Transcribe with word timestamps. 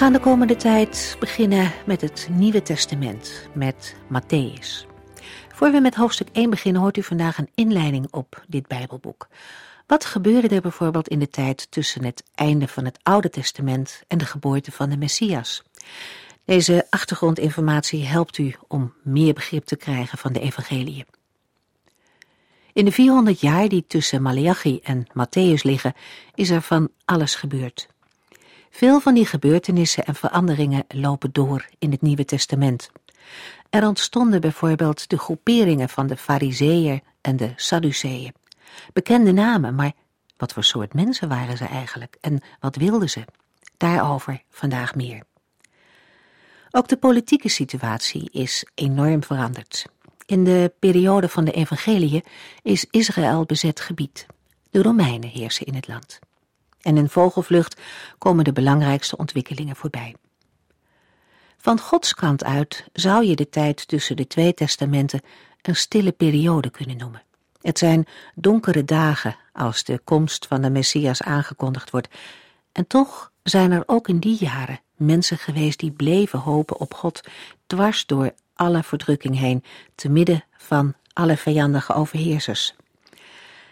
Gaan 0.00 0.12
de 0.12 0.20
komende 0.20 0.56
tijd 0.56 1.16
beginnen 1.18 1.72
met 1.86 2.00
het 2.00 2.28
Nieuwe 2.30 2.62
Testament, 2.62 3.48
met 3.54 3.96
Matthäus. 4.12 4.86
Voor 5.54 5.70
we 5.72 5.80
met 5.80 5.94
hoofdstuk 5.94 6.28
1 6.32 6.50
beginnen, 6.50 6.82
hoort 6.82 6.96
u 6.96 7.02
vandaag 7.02 7.38
een 7.38 7.50
inleiding 7.54 8.06
op 8.10 8.44
dit 8.48 8.66
Bijbelboek. 8.66 9.28
Wat 9.86 10.04
gebeurde 10.04 10.48
er 10.48 10.60
bijvoorbeeld 10.60 11.08
in 11.08 11.18
de 11.18 11.28
tijd 11.28 11.70
tussen 11.70 12.04
het 12.04 12.22
einde 12.34 12.68
van 12.68 12.84
het 12.84 12.98
Oude 13.02 13.30
Testament 13.30 14.02
en 14.08 14.18
de 14.18 14.24
geboorte 14.24 14.72
van 14.72 14.90
de 14.90 14.96
Messias? 14.96 15.62
Deze 16.44 16.86
achtergrondinformatie 16.90 18.04
helpt 18.04 18.38
u 18.38 18.54
om 18.68 18.94
meer 19.02 19.32
begrip 19.32 19.64
te 19.64 19.76
krijgen 19.76 20.18
van 20.18 20.32
de 20.32 20.40
evangeliën. 20.40 21.06
In 22.72 22.84
de 22.84 22.92
400 22.92 23.40
jaar 23.40 23.68
die 23.68 23.84
tussen 23.86 24.22
Malachi 24.22 24.80
en 24.82 25.06
Matthäus 25.08 25.62
liggen, 25.62 25.94
is 26.34 26.50
er 26.50 26.62
van 26.62 26.88
alles 27.04 27.34
gebeurd. 27.34 27.88
Veel 28.70 29.00
van 29.00 29.14
die 29.14 29.26
gebeurtenissen 29.26 30.04
en 30.04 30.14
veranderingen 30.14 30.84
lopen 30.88 31.32
door 31.32 31.66
in 31.78 31.90
het 31.90 32.02
Nieuwe 32.02 32.24
Testament. 32.24 32.90
Er 33.70 33.86
ontstonden 33.86 34.40
bijvoorbeeld 34.40 35.08
de 35.08 35.18
groeperingen 35.18 35.88
van 35.88 36.06
de 36.06 36.16
Fariseeën 36.16 37.02
en 37.20 37.36
de 37.36 37.52
Sadduceeën. 37.56 38.34
Bekende 38.92 39.32
namen, 39.32 39.74
maar 39.74 39.92
wat 40.36 40.52
voor 40.52 40.64
soort 40.64 40.94
mensen 40.94 41.28
waren 41.28 41.56
ze 41.56 41.64
eigenlijk 41.64 42.16
en 42.20 42.40
wat 42.60 42.76
wilden 42.76 43.10
ze? 43.10 43.24
Daarover 43.76 44.42
vandaag 44.50 44.94
meer. 44.94 45.22
Ook 46.70 46.88
de 46.88 46.96
politieke 46.96 47.48
situatie 47.48 48.30
is 48.30 48.66
enorm 48.74 49.24
veranderd. 49.24 49.86
In 50.26 50.44
de 50.44 50.72
periode 50.78 51.28
van 51.28 51.44
de 51.44 51.52
evangeliën 51.52 52.24
is 52.62 52.86
Israël 52.90 53.44
bezet 53.44 53.80
gebied. 53.80 54.26
De 54.70 54.82
Romeinen 54.82 55.28
heersen 55.28 55.66
in 55.66 55.74
het 55.74 55.88
land. 55.88 56.18
En 56.82 56.96
in 56.96 57.08
vogelvlucht 57.08 57.80
komen 58.18 58.44
de 58.44 58.52
belangrijkste 58.52 59.16
ontwikkelingen 59.16 59.76
voorbij. 59.76 60.14
Van 61.58 61.80
Gods 61.80 62.14
kant 62.14 62.44
uit 62.44 62.84
zou 62.92 63.24
je 63.24 63.36
de 63.36 63.48
tijd 63.48 63.88
tussen 63.88 64.16
de 64.16 64.26
twee 64.26 64.54
testamenten 64.54 65.20
een 65.62 65.76
stille 65.76 66.12
periode 66.12 66.70
kunnen 66.70 66.96
noemen. 66.96 67.22
Het 67.60 67.78
zijn 67.78 68.06
donkere 68.34 68.84
dagen 68.84 69.36
als 69.52 69.84
de 69.84 70.00
komst 70.04 70.46
van 70.46 70.62
de 70.62 70.70
Messias 70.70 71.22
aangekondigd 71.22 71.90
wordt. 71.90 72.08
En 72.72 72.86
toch 72.86 73.32
zijn 73.42 73.72
er 73.72 73.82
ook 73.86 74.08
in 74.08 74.18
die 74.18 74.36
jaren 74.40 74.80
mensen 74.96 75.38
geweest 75.38 75.78
die 75.78 75.90
bleven 75.90 76.38
hopen 76.38 76.80
op 76.80 76.94
God, 76.94 77.20
dwars 77.66 78.06
door 78.06 78.32
alle 78.54 78.82
verdrukking 78.82 79.38
heen, 79.38 79.64
te 79.94 80.08
midden 80.08 80.44
van 80.56 80.94
alle 81.12 81.36
vijandige 81.36 81.94
overheersers. 81.94 82.74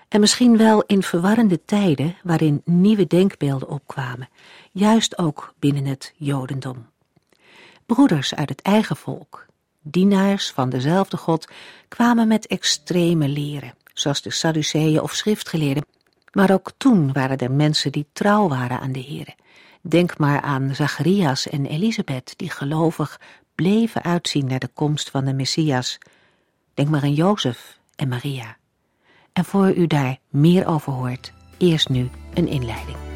En 0.08 0.20
misschien 0.20 0.56
wel 0.56 0.82
in 0.82 1.02
verwarrende 1.02 1.64
tijden 1.64 2.16
waarin 2.22 2.62
nieuwe 2.64 3.06
denkbeelden 3.06 3.69
opkwamen, 3.69 4.28
juist 4.72 5.19
ook 5.19 5.54
binnen 5.58 5.84
het 5.84 6.12
Jodendom. 6.16 6.86
Broeders 7.86 8.34
uit 8.34 8.48
het 8.48 8.62
eigen 8.62 8.96
volk, 8.96 9.46
dienaars 9.82 10.50
van 10.50 10.69
dezelfde 10.69 11.16
God, 11.16 11.48
kwamen 11.88 12.28
met 12.28 12.46
extreme 12.46 13.28
leren, 13.28 13.74
zoals 13.94 14.22
de 14.22 14.30
Sadduceeën 14.30 15.00
of 15.00 15.14
schriftgeleerden. 15.14 15.86
Maar 16.32 16.52
ook 16.52 16.72
toen 16.76 17.12
waren 17.12 17.38
er 17.38 17.50
mensen 17.50 17.92
die 17.92 18.06
trouw 18.12 18.48
waren 18.48 18.80
aan 18.80 18.92
de 18.92 19.04
Here. 19.04 19.34
Denk 19.80 20.19
maar 20.19 20.40
aan 20.40 20.75
Zacharias 20.75 21.48
en 21.48 21.66
Elisabeth, 21.66 22.34
die 22.36 22.50
gelovig 22.50 23.20
bleven 23.54 24.02
uitzien 24.02 24.46
naar 24.46 24.58
de 24.58 24.70
komst 24.75 25.10
van 25.10 25.25
de 25.25 25.32
Messias. 25.32 25.98
Denk 26.75 26.88
maar 26.88 27.02
aan 27.02 27.14
Jozef 27.14 27.78
en 27.96 28.08
Maria. 28.08 28.57
En 29.38 29.44
voor 29.44 29.75
u 29.75 29.87
daar 29.87 30.19
meer 30.31 30.66
over 30.66 30.93
hoort, 30.93 31.32
eerst 31.59 31.88
nu 31.88 32.09
een 32.34 32.49
inleiding. 32.49 33.07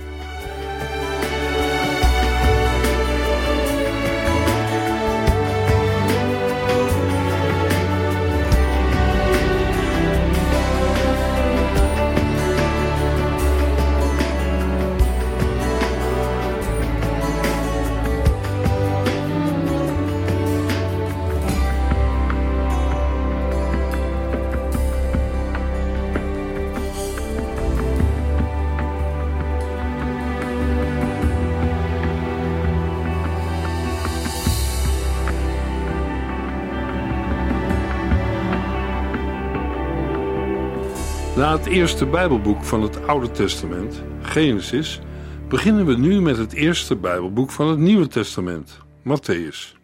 Eerste 41.72 42.06
Bijbelboek 42.06 42.64
van 42.64 42.82
het 42.82 43.06
Oude 43.06 43.30
Testament, 43.30 44.02
Genesis, 44.22 45.00
beginnen 45.48 45.86
we 45.86 45.96
nu 45.96 46.20
met 46.20 46.36
het 46.36 46.52
eerste 46.52 46.96
Bijbelboek 46.96 47.50
van 47.50 47.68
het 47.68 47.78
Nieuwe 47.78 48.06
Testament, 48.06 48.78
Matthäus. 49.02 49.76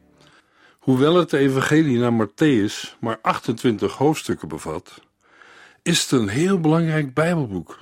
Hoewel 0.78 1.14
het 1.14 1.32
Evangelie 1.32 1.98
naar 1.98 2.26
Matthäus 2.26 2.98
maar 3.00 3.18
28 3.22 3.96
hoofdstukken 3.96 4.48
bevat, 4.48 5.00
is 5.82 6.02
het 6.02 6.10
een 6.10 6.28
heel 6.28 6.60
belangrijk 6.60 7.14
Bijbelboek. 7.14 7.78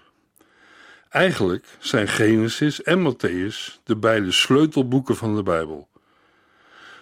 Eigenlijk 1.08 1.66
zijn 1.78 2.08
Genesis 2.08 2.82
en 2.82 3.12
Matthäus 3.12 3.82
de 3.84 3.96
beide 3.96 4.32
sleutelboeken 4.32 5.16
van 5.16 5.36
de 5.36 5.42
Bijbel. 5.42 5.88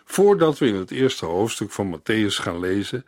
Voordat 0.05 0.59
we 0.59 0.67
in 0.67 0.75
het 0.75 0.91
eerste 0.91 1.27
hoofdstuk 1.27 1.71
van 1.71 1.99
Matthäus 1.99 2.35
gaan 2.35 2.61
lezen, 2.61 3.05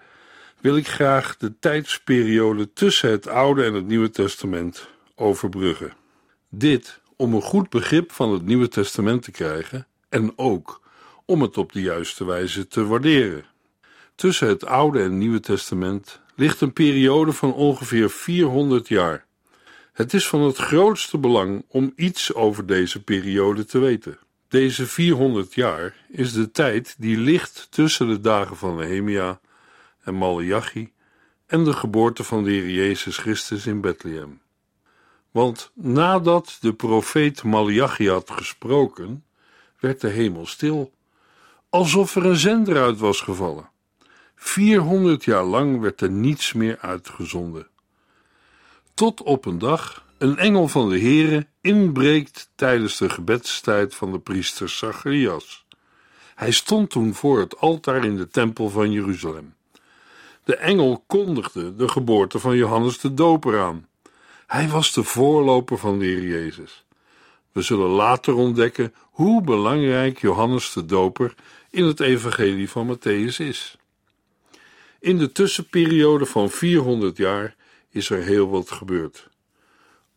wil 0.60 0.76
ik 0.76 0.88
graag 0.88 1.36
de 1.36 1.58
tijdsperiode 1.58 2.72
tussen 2.72 3.10
het 3.10 3.28
Oude 3.28 3.64
en 3.64 3.74
het 3.74 3.86
Nieuwe 3.86 4.10
Testament 4.10 4.88
overbruggen. 5.14 5.92
Dit 6.48 7.00
om 7.16 7.34
een 7.34 7.42
goed 7.42 7.70
begrip 7.70 8.12
van 8.12 8.32
het 8.32 8.44
Nieuwe 8.44 8.68
Testament 8.68 9.22
te 9.22 9.30
krijgen 9.30 9.86
en 10.08 10.32
ook 10.36 10.80
om 11.24 11.42
het 11.42 11.58
op 11.58 11.72
de 11.72 11.80
juiste 11.80 12.24
wijze 12.24 12.68
te 12.68 12.86
waarderen. 12.86 13.44
Tussen 14.14 14.48
het 14.48 14.64
Oude 14.64 15.02
en 15.02 15.18
Nieuwe 15.18 15.40
Testament 15.40 16.20
ligt 16.34 16.60
een 16.60 16.72
periode 16.72 17.32
van 17.32 17.54
ongeveer 17.54 18.10
400 18.10 18.88
jaar. 18.88 19.26
Het 19.92 20.14
is 20.14 20.28
van 20.28 20.40
het 20.40 20.56
grootste 20.56 21.18
belang 21.18 21.64
om 21.68 21.92
iets 21.96 22.34
over 22.34 22.66
deze 22.66 23.02
periode 23.02 23.64
te 23.64 23.78
weten. 23.78 24.18
Deze 24.48 24.86
400 24.86 25.54
jaar 25.54 25.94
is 26.08 26.32
de 26.32 26.50
tijd 26.50 26.94
die 26.98 27.18
ligt 27.18 27.66
tussen 27.70 28.08
de 28.08 28.20
dagen 28.20 28.56
van 28.56 28.76
Nehemia 28.76 29.40
en 30.06 30.14
Malachi 30.14 30.92
en 31.46 31.64
de 31.64 31.72
geboorte 31.72 32.24
van 32.24 32.44
de 32.44 32.50
Heer 32.50 32.70
Jezus 32.70 33.16
Christus 33.16 33.66
in 33.66 33.80
Bethlehem. 33.80 34.40
Want 35.30 35.70
nadat 35.74 36.56
de 36.60 36.72
profeet 36.72 37.42
Malachi 37.42 38.08
had 38.08 38.30
gesproken, 38.30 39.24
werd 39.80 40.00
de 40.00 40.08
hemel 40.08 40.46
stil, 40.46 40.92
alsof 41.68 42.16
er 42.16 42.24
een 42.26 42.36
zender 42.36 42.82
uit 42.82 42.98
was 42.98 43.20
gevallen. 43.20 43.70
400 44.34 45.24
jaar 45.24 45.44
lang 45.44 45.80
werd 45.80 46.00
er 46.00 46.10
niets 46.10 46.52
meer 46.52 46.78
uitgezonden. 46.78 47.68
Tot 48.94 49.22
op 49.22 49.44
een 49.44 49.58
dag 49.58 50.04
een 50.18 50.38
engel 50.38 50.68
van 50.68 50.88
de 50.88 51.00
Heere 51.00 51.46
inbreekt 51.60 52.50
tijdens 52.54 52.96
de 52.96 53.08
gebedstijd 53.08 53.94
van 53.94 54.12
de 54.12 54.18
priester 54.18 54.68
Zacharias. 54.68 55.66
Hij 56.34 56.50
stond 56.50 56.90
toen 56.90 57.14
voor 57.14 57.38
het 57.38 57.58
altaar 57.58 58.04
in 58.04 58.16
de 58.16 58.28
tempel 58.28 58.68
van 58.68 58.92
Jeruzalem. 58.92 59.55
De 60.46 60.56
engel 60.56 61.04
kondigde 61.06 61.74
de 61.74 61.88
geboorte 61.88 62.38
van 62.38 62.56
Johannes 62.56 62.98
de 62.98 63.14
Doper 63.14 63.60
aan. 63.60 63.88
Hij 64.46 64.68
was 64.68 64.92
de 64.92 65.02
voorloper 65.02 65.78
van 65.78 65.98
de 65.98 66.04
Heer 66.04 66.22
Jezus. 66.22 66.84
We 67.52 67.62
zullen 67.62 67.88
later 67.88 68.34
ontdekken 68.34 68.94
hoe 69.02 69.42
belangrijk 69.42 70.20
Johannes 70.20 70.72
de 70.72 70.84
Doper 70.84 71.34
in 71.70 71.84
het 71.84 72.00
evangelie 72.00 72.70
van 72.70 72.96
Matthäus 72.96 73.36
is. 73.36 73.76
In 75.00 75.18
de 75.18 75.32
tussenperiode 75.32 76.26
van 76.26 76.50
400 76.50 77.16
jaar 77.16 77.56
is 77.90 78.10
er 78.10 78.22
heel 78.22 78.48
wat 78.48 78.70
gebeurd. 78.70 79.28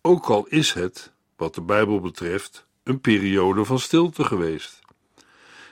Ook 0.02 0.25
al 0.25 0.46
is 0.48 0.74
het, 0.74 1.12
wat 1.36 1.56
de 1.56 1.62
Bijbel 1.62 2.00
betreft, 2.00 2.66
een 2.84 3.02
periode 3.02 3.66
van 3.66 3.80
stilte 3.80 4.24
geweest. 4.24 4.80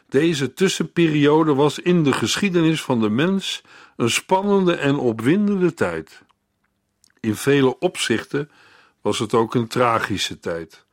Deze 0.09 0.53
tussenperiode 0.53 1.53
was 1.53 1.79
in 1.79 2.03
de 2.03 2.13
geschiedenis 2.13 2.81
van 2.81 3.01
de 3.01 3.09
mens 3.09 3.63
een 3.97 4.09
spannende 4.09 4.75
en 4.75 4.95
opwindende 4.95 5.73
tijd. 5.73 6.21
In 7.19 7.35
vele 7.35 7.79
opzichten 7.79 8.49
was 9.01 9.19
het 9.19 9.33
ook 9.33 9.55
een 9.55 9.67
tragische 9.67 10.39
tijd. 10.39 10.85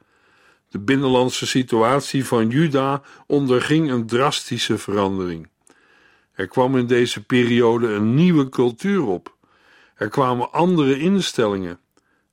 De 0.68 0.78
binnenlandse 0.78 1.46
situatie 1.46 2.24
van 2.24 2.48
Juda 2.48 3.02
onderging 3.26 3.90
een 3.90 4.06
drastische 4.06 4.78
verandering. 4.78 5.48
Er 6.32 6.48
kwam 6.48 6.76
in 6.76 6.86
deze 6.86 7.24
periode 7.24 7.88
een 7.88 8.14
nieuwe 8.14 8.48
cultuur 8.48 9.02
op. 9.02 9.36
Er 9.94 10.08
kwamen 10.08 10.52
andere 10.52 10.98
instellingen 10.98 11.80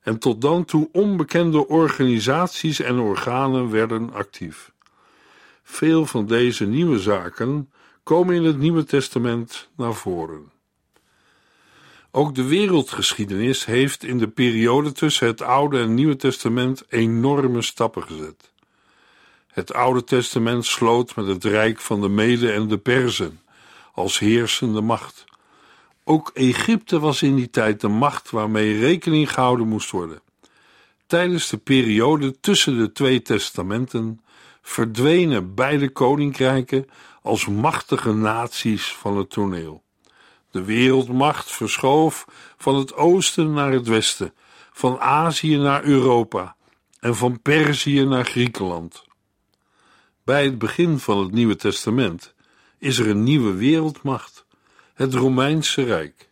en 0.00 0.18
tot 0.18 0.40
dan 0.40 0.64
toe 0.64 0.88
onbekende 0.92 1.68
organisaties 1.68 2.80
en 2.80 2.98
organen 2.98 3.70
werden 3.70 4.12
actief. 4.12 4.72
Veel 5.62 6.06
van 6.06 6.26
deze 6.26 6.66
nieuwe 6.66 6.98
zaken 6.98 7.70
komen 8.02 8.34
in 8.34 8.44
het 8.44 8.58
Nieuwe 8.58 8.84
Testament 8.84 9.68
naar 9.76 9.94
voren. 9.94 10.51
Ook 12.14 12.34
de 12.34 12.44
wereldgeschiedenis 12.44 13.64
heeft 13.64 14.04
in 14.04 14.18
de 14.18 14.28
periode 14.28 14.92
tussen 14.92 15.26
het 15.26 15.42
Oude 15.42 15.80
en 15.80 15.94
Nieuwe 15.94 16.16
Testament 16.16 16.84
enorme 16.88 17.62
stappen 17.62 18.02
gezet. 18.02 18.50
Het 19.46 19.72
Oude 19.72 20.04
Testament 20.04 20.64
sloot 20.64 21.16
met 21.16 21.26
het 21.26 21.44
rijk 21.44 21.80
van 21.80 22.00
de 22.00 22.08
Mede 22.08 22.52
en 22.52 22.68
de 22.68 22.78
Perzen 22.78 23.40
als 23.92 24.18
heersende 24.18 24.80
macht. 24.80 25.24
Ook 26.04 26.30
Egypte 26.34 26.98
was 26.98 27.22
in 27.22 27.34
die 27.34 27.50
tijd 27.50 27.80
de 27.80 27.88
macht 27.88 28.30
waarmee 28.30 28.78
rekening 28.78 29.32
gehouden 29.32 29.68
moest 29.68 29.90
worden. 29.90 30.20
Tijdens 31.06 31.48
de 31.48 31.58
periode 31.58 32.40
tussen 32.40 32.78
de 32.78 32.92
twee 32.92 33.22
testamenten 33.22 34.20
verdwenen 34.62 35.54
beide 35.54 35.88
koninkrijken 35.88 36.88
als 37.22 37.46
machtige 37.46 38.12
naties 38.12 38.92
van 38.92 39.16
het 39.16 39.30
toneel. 39.30 39.81
De 40.52 40.64
wereldmacht 40.64 41.50
verschoof 41.50 42.26
van 42.56 42.74
het 42.74 42.94
oosten 42.94 43.52
naar 43.52 43.72
het 43.72 43.86
westen, 43.86 44.34
van 44.72 45.00
Azië 45.00 45.56
naar 45.56 45.84
Europa 45.84 46.56
en 47.00 47.16
van 47.16 47.42
Perzië 47.42 48.04
naar 48.04 48.24
Griekenland. 48.24 49.04
Bij 50.24 50.44
het 50.44 50.58
begin 50.58 50.98
van 50.98 51.18
het 51.18 51.32
Nieuwe 51.32 51.56
Testament 51.56 52.34
is 52.78 52.98
er 52.98 53.08
een 53.08 53.22
nieuwe 53.22 53.52
wereldmacht, 53.52 54.46
het 54.94 55.14
Romeinse 55.14 55.82
Rijk. 55.82 56.28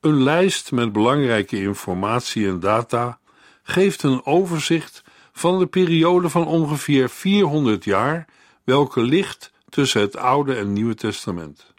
Een 0.00 0.22
lijst 0.22 0.72
met 0.72 0.92
belangrijke 0.92 1.60
informatie 1.60 2.48
en 2.48 2.60
data 2.60 3.18
geeft 3.62 4.02
een 4.02 4.24
overzicht 4.24 5.02
van 5.32 5.58
de 5.58 5.66
periode 5.66 6.28
van 6.28 6.46
ongeveer 6.46 7.10
400 7.10 7.84
jaar, 7.84 8.28
welke 8.64 9.00
ligt 9.00 9.52
tussen 9.68 10.00
het 10.00 10.16
Oude 10.16 10.54
en 10.54 10.72
Nieuwe 10.72 10.94
Testament. 10.94 11.74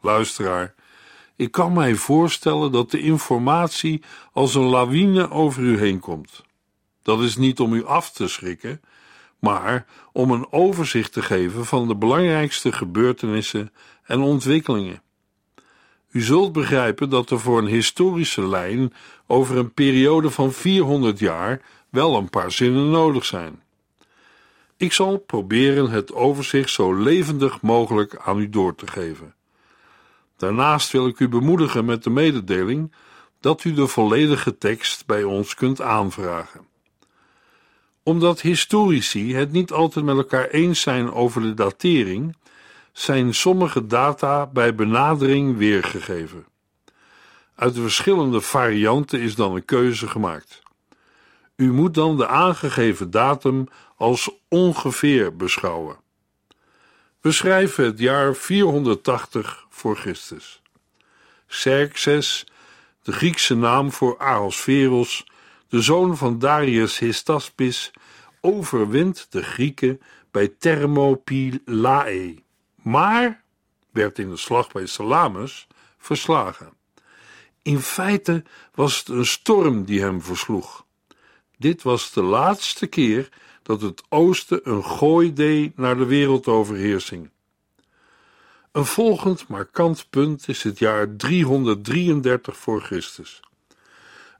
Luisteraar, 0.00 0.74
ik 1.36 1.50
kan 1.50 1.72
mij 1.72 1.94
voorstellen 1.94 2.72
dat 2.72 2.90
de 2.90 3.00
informatie 3.00 4.02
als 4.32 4.54
een 4.54 4.64
lawine 4.64 5.30
over 5.30 5.62
u 5.62 5.78
heen 5.78 6.00
komt. 6.00 6.44
Dat 7.02 7.20
is 7.20 7.36
niet 7.36 7.60
om 7.60 7.72
u 7.72 7.84
af 7.84 8.10
te 8.10 8.28
schrikken, 8.28 8.80
maar 9.38 9.86
om 10.12 10.30
een 10.30 10.52
overzicht 10.52 11.12
te 11.12 11.22
geven 11.22 11.66
van 11.66 11.88
de 11.88 11.96
belangrijkste 11.96 12.72
gebeurtenissen 12.72 13.72
en 14.02 14.20
ontwikkelingen. 14.20 15.02
U 16.10 16.20
zult 16.20 16.52
begrijpen 16.52 17.10
dat 17.10 17.30
er 17.30 17.40
voor 17.40 17.58
een 17.58 17.66
historische 17.66 18.46
lijn 18.46 18.92
over 19.26 19.56
een 19.56 19.74
periode 19.74 20.30
van 20.30 20.52
400 20.52 21.18
jaar 21.18 21.62
wel 21.88 22.16
een 22.16 22.30
paar 22.30 22.52
zinnen 22.52 22.90
nodig 22.90 23.24
zijn. 23.24 23.62
Ik 24.76 24.92
zal 24.92 25.18
proberen 25.18 25.90
het 25.90 26.12
overzicht 26.12 26.70
zo 26.70 26.94
levendig 26.94 27.60
mogelijk 27.60 28.16
aan 28.16 28.38
u 28.38 28.48
door 28.48 28.74
te 28.74 28.86
geven. 28.86 29.34
Daarnaast 30.40 30.90
wil 30.90 31.06
ik 31.06 31.18
u 31.18 31.28
bemoedigen 31.28 31.84
met 31.84 32.04
de 32.04 32.10
mededeling 32.10 32.92
dat 33.40 33.64
u 33.64 33.72
de 33.72 33.86
volledige 33.86 34.58
tekst 34.58 35.06
bij 35.06 35.22
ons 35.22 35.54
kunt 35.54 35.80
aanvragen. 35.80 36.66
Omdat 38.02 38.40
historici 38.40 39.34
het 39.34 39.52
niet 39.52 39.72
altijd 39.72 40.04
met 40.04 40.16
elkaar 40.16 40.48
eens 40.48 40.80
zijn 40.80 41.12
over 41.12 41.42
de 41.42 41.54
datering, 41.54 42.36
zijn 42.92 43.34
sommige 43.34 43.86
data 43.86 44.46
bij 44.46 44.74
benadering 44.74 45.56
weergegeven. 45.56 46.44
Uit 47.54 47.74
de 47.74 47.80
verschillende 47.80 48.40
varianten 48.40 49.20
is 49.20 49.34
dan 49.34 49.54
een 49.54 49.64
keuze 49.64 50.08
gemaakt. 50.08 50.62
U 51.56 51.72
moet 51.72 51.94
dan 51.94 52.16
de 52.16 52.26
aangegeven 52.26 53.10
datum 53.10 53.66
als 53.96 54.30
ongeveer 54.48 55.36
beschouwen. 55.36 55.96
We 57.20 57.32
schrijven 57.32 57.84
het 57.84 57.98
jaar 57.98 58.34
480 58.34 59.66
voor 59.80 59.96
Christus. 59.96 60.62
Xerxes, 61.46 62.46
de 63.02 63.12
Griekse 63.12 63.54
naam 63.54 63.92
voor 63.92 64.18
Ahasveros, 64.18 65.26
de 65.68 65.82
zoon 65.82 66.16
van 66.16 66.38
Darius 66.38 66.98
Hystaspes, 66.98 67.90
overwint 68.40 69.26
de 69.30 69.42
Grieken 69.42 70.00
bij 70.30 70.48
Thermopylae, 70.48 72.34
maar 72.82 73.42
werd 73.90 74.18
in 74.18 74.30
de 74.30 74.36
slag 74.36 74.72
bij 74.72 74.86
Salamis 74.86 75.66
verslagen. 75.98 76.72
In 77.62 77.80
feite 77.80 78.44
was 78.74 78.98
het 78.98 79.08
een 79.08 79.26
storm 79.26 79.84
die 79.84 80.00
hem 80.00 80.22
versloeg. 80.22 80.84
Dit 81.58 81.82
was 81.82 82.12
de 82.12 82.22
laatste 82.22 82.86
keer 82.86 83.28
dat 83.62 83.80
het 83.80 84.02
oosten 84.08 84.60
een 84.62 84.84
gooi 84.84 85.32
deed 85.32 85.76
naar 85.76 85.96
de 85.96 86.04
wereldoverheersing. 86.04 87.30
Een 88.72 88.86
volgend 88.86 89.48
markant 89.48 90.06
punt 90.10 90.48
is 90.48 90.62
het 90.62 90.78
jaar 90.78 91.16
333 91.16 92.56
voor 92.56 92.82
Christus. 92.82 93.40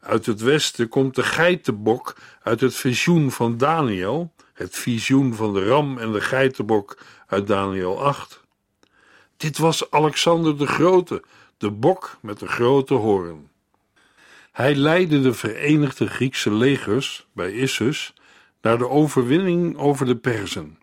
Uit 0.00 0.26
het 0.26 0.40
westen 0.40 0.88
komt 0.88 1.14
de 1.14 1.22
geitenbok 1.22 2.16
uit 2.42 2.60
het 2.60 2.74
visioen 2.74 3.30
van 3.30 3.56
Daniel, 3.56 4.32
het 4.52 4.76
visioen 4.76 5.34
van 5.34 5.54
de 5.54 5.64
ram 5.64 5.98
en 5.98 6.12
de 6.12 6.20
geitenbok 6.20 6.98
uit 7.26 7.46
Daniel 7.46 8.02
8. 8.02 8.40
Dit 9.36 9.58
was 9.58 9.90
Alexander 9.90 10.58
de 10.58 10.66
Grote, 10.66 11.22
de 11.58 11.70
bok 11.70 12.18
met 12.20 12.38
de 12.38 12.48
grote 12.48 12.94
hoorn. 12.94 13.50
Hij 14.52 14.74
leidde 14.74 15.20
de 15.20 15.34
verenigde 15.34 16.06
Griekse 16.06 16.52
legers 16.52 17.26
bij 17.32 17.52
Issus 17.52 18.14
naar 18.62 18.78
de 18.78 18.88
overwinning 18.88 19.76
over 19.76 20.06
de 20.06 20.16
Perzen. 20.16 20.79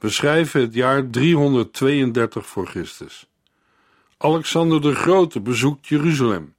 We 0.00 0.10
schrijven 0.10 0.60
het 0.60 0.74
jaar 0.74 1.10
332 1.10 2.46
voor 2.46 2.66
Christus. 2.66 3.26
Alexander 4.18 4.80
de 4.80 4.94
Grote 4.94 5.40
bezoekt 5.40 5.86
Jeruzalem. 5.86 6.54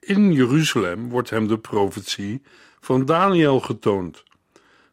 In 0.00 0.32
Jeruzalem 0.32 1.08
wordt 1.08 1.30
hem 1.30 1.48
de 1.48 1.58
profetie 1.58 2.42
van 2.80 3.04
Daniel 3.04 3.60
getoond. 3.60 4.22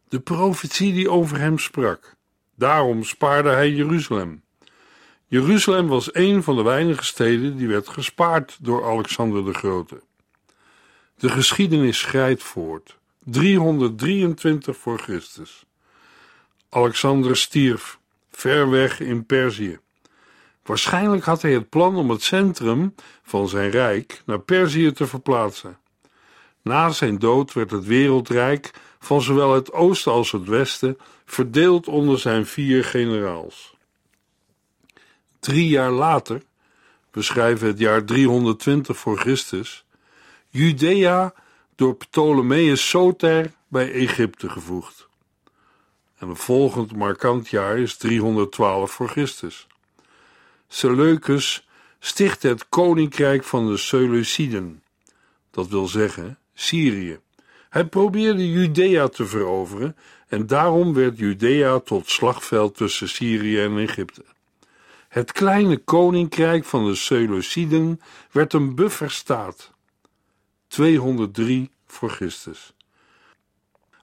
De 0.09 0.19
profetie 0.19 0.93
die 0.93 1.09
over 1.09 1.39
hem 1.39 1.57
sprak. 1.57 2.15
Daarom 2.55 3.03
spaarde 3.03 3.49
hij 3.49 3.71
Jeruzalem. 3.71 4.43
Jeruzalem 5.27 5.87
was 5.87 6.13
een 6.13 6.43
van 6.43 6.55
de 6.55 6.63
weinige 6.63 7.03
steden 7.03 7.57
die 7.57 7.67
werd 7.67 7.87
gespaard 7.87 8.57
door 8.61 8.85
Alexander 8.85 9.45
de 9.45 9.53
Grote. 9.53 10.01
De 11.15 11.29
geschiedenis 11.29 11.99
schrijdt 11.99 12.43
voort. 12.43 12.97
323 13.23 14.77
voor 14.77 14.99
Christus. 14.99 15.66
Alexander 16.77 17.37
stierf, 17.37 17.99
ver 18.31 18.69
weg 18.69 18.99
in 18.99 19.25
Perzië. 19.25 19.79
Waarschijnlijk 20.63 21.23
had 21.23 21.41
hij 21.41 21.51
het 21.51 21.69
plan 21.69 21.95
om 21.95 22.09
het 22.09 22.21
centrum 22.21 22.95
van 23.23 23.49
zijn 23.49 23.69
rijk 23.69 24.21
naar 24.25 24.39
Perzië 24.39 24.91
te 24.91 25.07
verplaatsen. 25.07 25.77
Na 26.61 26.89
zijn 26.89 27.19
dood 27.19 27.53
werd 27.53 27.71
het 27.71 27.85
wereldrijk 27.85 28.71
van 28.99 29.21
zowel 29.21 29.53
het 29.53 29.71
oosten 29.71 30.11
als 30.11 30.31
het 30.31 30.47
westen 30.47 30.97
verdeeld 31.25 31.87
onder 31.87 32.19
zijn 32.19 32.45
vier 32.45 32.83
generaals. 32.83 33.75
Drie 35.39 35.67
jaar 35.67 35.91
later, 35.91 36.41
we 37.11 37.21
schrijven 37.21 37.67
het 37.67 37.79
jaar 37.79 38.03
320 38.03 38.97
voor 38.97 39.19
Christus, 39.19 39.85
Judea 40.49 41.33
door 41.75 41.95
Ptolemeus 41.95 42.89
Soter 42.89 43.51
bij 43.67 43.91
Egypte 43.91 44.49
gevoegd. 44.49 45.06
En 46.17 46.29
een 46.29 46.35
volgend 46.35 46.95
markant 46.95 47.49
jaar 47.49 47.77
is 47.77 47.97
312 47.97 48.91
voor 48.91 49.09
Christus. 49.09 49.67
Seleucus 50.67 51.67
stichtte 51.99 52.47
het 52.47 52.69
koninkrijk 52.69 53.43
van 53.43 53.67
de 53.67 53.77
Seleuciden, 53.77 54.83
dat 55.51 55.67
wil 55.67 55.87
zeggen 55.87 56.39
Syrië. 56.53 57.19
Hij 57.69 57.85
probeerde 57.85 58.51
Judea 58.51 59.07
te 59.07 59.25
veroveren 59.25 59.95
en 60.27 60.47
daarom 60.47 60.93
werd 60.93 61.17
Judea 61.17 61.79
tot 61.79 62.09
slagveld 62.09 62.75
tussen 62.75 63.09
Syrië 63.09 63.61
en 63.61 63.77
Egypte. 63.77 64.25
Het 65.07 65.31
kleine 65.31 65.77
koninkrijk 65.77 66.65
van 66.65 66.85
de 66.85 66.95
Seleuciden 66.95 68.01
werd 68.31 68.53
een 68.53 68.75
bufferstaat. 68.75 69.71
203 70.67 71.71
voor 71.87 72.09
Christus. 72.09 72.73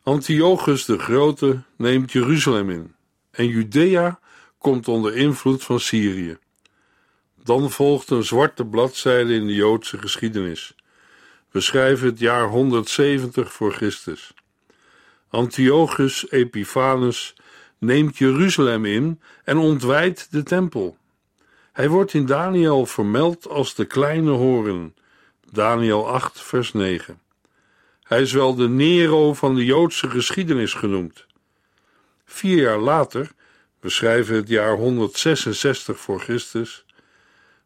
Antiochus 0.06 0.84
de 0.84 0.98
Grote 0.98 1.62
neemt 1.76 2.12
Jeruzalem 2.12 2.70
in. 2.70 2.94
en 3.30 3.46
Judea 3.46 4.18
komt 4.58 4.88
onder 4.88 5.16
invloed 5.16 5.64
van 5.64 5.80
Syrië. 5.80 6.38
Dan 7.42 7.70
volgt 7.70 8.10
een 8.10 8.24
zwarte 8.24 8.66
bladzijde 8.66 9.34
in 9.34 9.46
de 9.46 9.54
Joodse 9.54 9.98
geschiedenis. 9.98 10.74
We 11.50 11.60
schrijven 11.60 12.06
het 12.06 12.18
jaar 12.18 12.48
170 12.48 13.52
voor 13.52 13.72
Christus. 13.72 14.34
Antiochus 15.28 16.30
Epiphanes 16.30 17.34
neemt 17.78 18.18
Jeruzalem 18.18 18.84
in 18.84 19.20
en 19.44 19.56
ontwijdt 19.56 20.28
de 20.30 20.42
tempel. 20.42 20.96
Hij 21.72 21.88
wordt 21.88 22.14
in 22.14 22.26
Daniel 22.26 22.86
vermeld 22.86 23.48
als 23.48 23.74
de 23.74 23.84
kleine 23.84 24.30
horen. 24.30 24.94
Daniel 25.50 26.08
8, 26.08 26.40
vers 26.40 26.72
9. 26.72 27.22
Hij 28.04 28.22
is 28.22 28.32
wel 28.32 28.54
de 28.54 28.68
Nero 28.68 29.34
van 29.34 29.54
de 29.54 29.64
Joodse 29.64 30.10
geschiedenis 30.10 30.72
genoemd. 30.72 31.26
Vier 32.24 32.62
jaar 32.62 32.78
later, 32.78 33.30
we 33.80 33.90
schrijven 33.90 34.36
het 34.36 34.48
jaar 34.48 34.76
166 34.76 35.98
voor 35.98 36.20
Christus, 36.20 36.84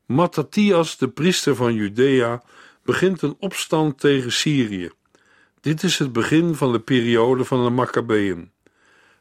Matthias, 0.07 0.97
de 0.97 1.09
priester 1.09 1.57
van 1.57 1.75
Judea, 1.75 2.43
begint 2.83 3.23
een 3.23 3.37
opstand 3.39 4.01
tegen 4.01 4.33
Syrië. 4.33 4.91
Dit 5.61 5.83
is 5.83 5.99
het 5.99 6.13
begin 6.13 6.55
van 6.55 6.73
de 6.73 6.81
periode 6.81 7.45
van 7.45 7.65
de 7.65 7.71
Maccabeën. 7.71 8.51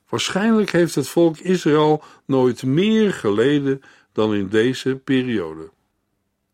Waarschijnlijk 0.10 0.72
heeft 0.72 0.96
het 0.96 1.08
volk 1.08 1.38
Israël 1.38 2.04
nooit 2.26 2.64
meer 2.64 3.14
geleden 3.14 3.82
dan 4.14 4.34
in 4.34 4.48
deze 4.48 4.96
periode. 4.96 5.70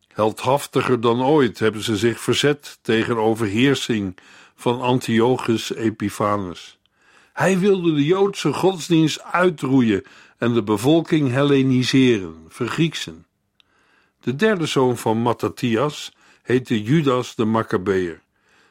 Heldhaftiger 0.08 1.02
dan 1.02 1.24
ooit 1.24 1.60
hebben 1.60 1.84
ze 1.84 1.98
zich 1.98 2.20
verzet 2.20 2.80
tegen 2.82 3.18
overheersing 3.18 4.18
van 4.56 4.82
Antiochus 4.82 5.74
Epiphanes. 5.74 6.78
Hij 7.34 7.60
wilde 7.60 7.94
de 7.94 8.06
Joodse 8.06 8.54
godsdienst 8.54 9.22
uitroeien 9.22 10.04
en 10.38 10.54
de 10.54 10.64
bevolking 10.64 11.32
Helleniseren, 11.32 12.46
vergrieksen. 12.48 13.26
De 14.20 14.36
derde 14.36 14.66
zoon 14.66 14.98
van 14.98 15.18
Matthias 15.18 16.12
heette 16.42 16.84
Judas 16.84 17.36
de 17.36 17.46
Maccabeer. 17.46 18.22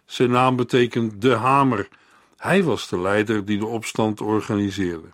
Zijn 0.04 0.30
naam 0.30 0.56
betekent 0.56 1.20
de 1.20 1.34
hamer. 1.34 1.88
Hij 2.36 2.62
was 2.62 2.88
de 2.88 3.00
leider 3.00 3.44
die 3.44 3.58
de 3.58 3.66
opstand 3.66 4.20
organiseerde. 4.20 5.08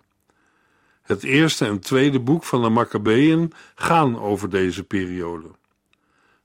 Het 1.01 1.23
eerste 1.23 1.65
en 1.65 1.79
tweede 1.79 2.19
boek 2.19 2.43
van 2.43 2.61
de 2.61 2.69
Maccabeeën 2.69 3.53
gaan 3.75 4.19
over 4.19 4.49
deze 4.49 4.83
periode. 4.83 5.47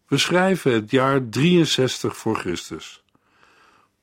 We 0.07 0.19
schrijven 0.19 0.73
het 0.73 0.91
jaar 0.91 1.29
63 1.29 2.17
voor 2.17 2.37
Christus. 2.37 3.04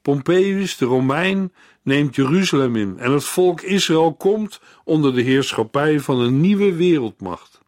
Pompeius, 0.02 0.78
de 0.78 0.86
Romein, 0.86 1.54
neemt 1.82 2.16
Jeruzalem 2.16 2.76
in 2.76 3.00
en 3.00 3.12
het 3.12 3.24
volk 3.24 3.62
Israël 3.62 4.14
komt 4.14 4.62
onder 4.84 5.14
de 5.14 5.22
heerschappij 5.22 6.00
van 6.00 6.20
een 6.20 6.42
nieuwe 6.42 6.74
wereldmacht. 6.74 7.60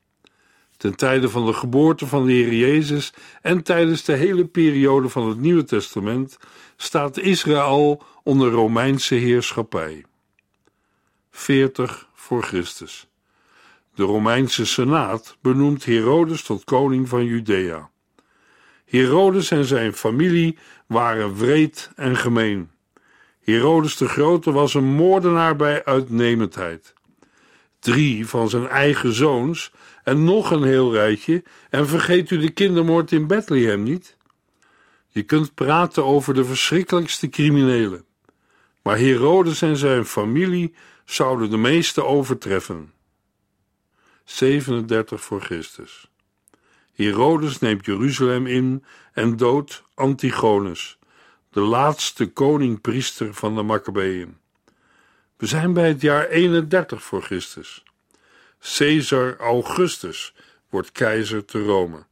Ten 0.77 0.95
tijde 0.95 1.29
van 1.29 1.45
de 1.45 1.53
geboorte 1.53 2.07
van 2.07 2.25
de 2.25 2.31
Heer 2.31 2.53
Jezus 2.53 3.13
en 3.41 3.63
tijdens 3.63 4.03
de 4.03 4.13
hele 4.13 4.45
periode 4.45 5.09
van 5.09 5.27
het 5.27 5.39
Nieuwe 5.39 5.63
Testament 5.63 6.37
staat 6.75 7.17
Israël 7.17 8.03
onder 8.23 8.51
Romeinse 8.51 9.15
heerschappij. 9.15 10.05
40 11.31 12.07
voor 12.13 12.43
Christus. 12.43 13.07
De 13.95 14.03
Romeinse 14.03 14.65
Senaat 14.65 15.37
benoemt 15.41 15.85
Herodes 15.85 16.43
tot 16.43 16.63
koning 16.63 17.09
van 17.09 17.25
Judea. 17.25 17.89
Herodes 18.85 19.51
en 19.51 19.65
zijn 19.65 19.93
familie 19.93 20.57
waren 20.93 21.35
wreed 21.35 21.91
en 21.95 22.17
gemeen. 22.17 22.71
Herodes 23.43 23.97
de 23.97 24.07
Grote 24.07 24.51
was 24.51 24.73
een 24.73 24.95
moordenaar 24.95 25.55
bij 25.55 25.85
uitnemendheid. 25.85 26.93
Drie 27.79 28.27
van 28.27 28.49
zijn 28.49 28.67
eigen 28.67 29.13
zoons 29.13 29.71
en 30.03 30.23
nog 30.23 30.51
een 30.51 30.63
heel 30.63 30.93
rijtje, 30.93 31.43
en 31.69 31.87
vergeet 31.87 32.29
u 32.29 32.37
de 32.37 32.49
kindermoord 32.49 33.11
in 33.11 33.27
Bethlehem 33.27 33.83
niet. 33.83 34.17
Je 35.07 35.23
kunt 35.23 35.53
praten 35.53 36.05
over 36.05 36.33
de 36.33 36.45
verschrikkelijkste 36.45 37.29
criminelen, 37.29 38.05
maar 38.81 38.97
Herodes 38.97 39.61
en 39.61 39.77
zijn 39.77 40.05
familie 40.05 40.73
zouden 41.05 41.49
de 41.49 41.57
meeste 41.57 42.03
overtreffen. 42.03 42.93
37 44.23 45.21
voor 45.23 45.41
Christus. 45.41 46.11
Herodes 46.93 47.59
neemt 47.59 47.85
Jeruzalem 47.85 48.47
in 48.47 48.83
en 49.13 49.37
doodt 49.37 49.83
Antigonus, 49.93 50.97
de 51.49 51.59
laatste 51.59 52.31
koning-priester 52.31 53.33
van 53.33 53.55
de 53.55 53.61
Maccabeeën. 53.61 54.37
We 55.37 55.45
zijn 55.45 55.73
bij 55.73 55.87
het 55.87 56.01
jaar 56.01 56.27
31 56.27 57.03
voor 57.03 57.21
Christus. 57.21 57.83
Caesar 58.59 59.37
Augustus 59.37 60.33
wordt 60.69 60.91
keizer 60.91 61.45
te 61.45 61.63
Rome. 61.63 62.05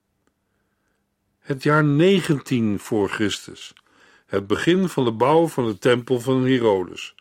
Het 1.39 1.63
jaar 1.63 1.83
19 1.83 2.79
voor 2.79 3.09
Christus. 3.09 3.73
Het 4.25 4.47
begin 4.47 4.89
van 4.89 5.05
de 5.05 5.11
bouw 5.11 5.47
van 5.47 5.65
de 5.65 5.77
tempel 5.77 6.19
van 6.19 6.45
Herodes. 6.45 7.15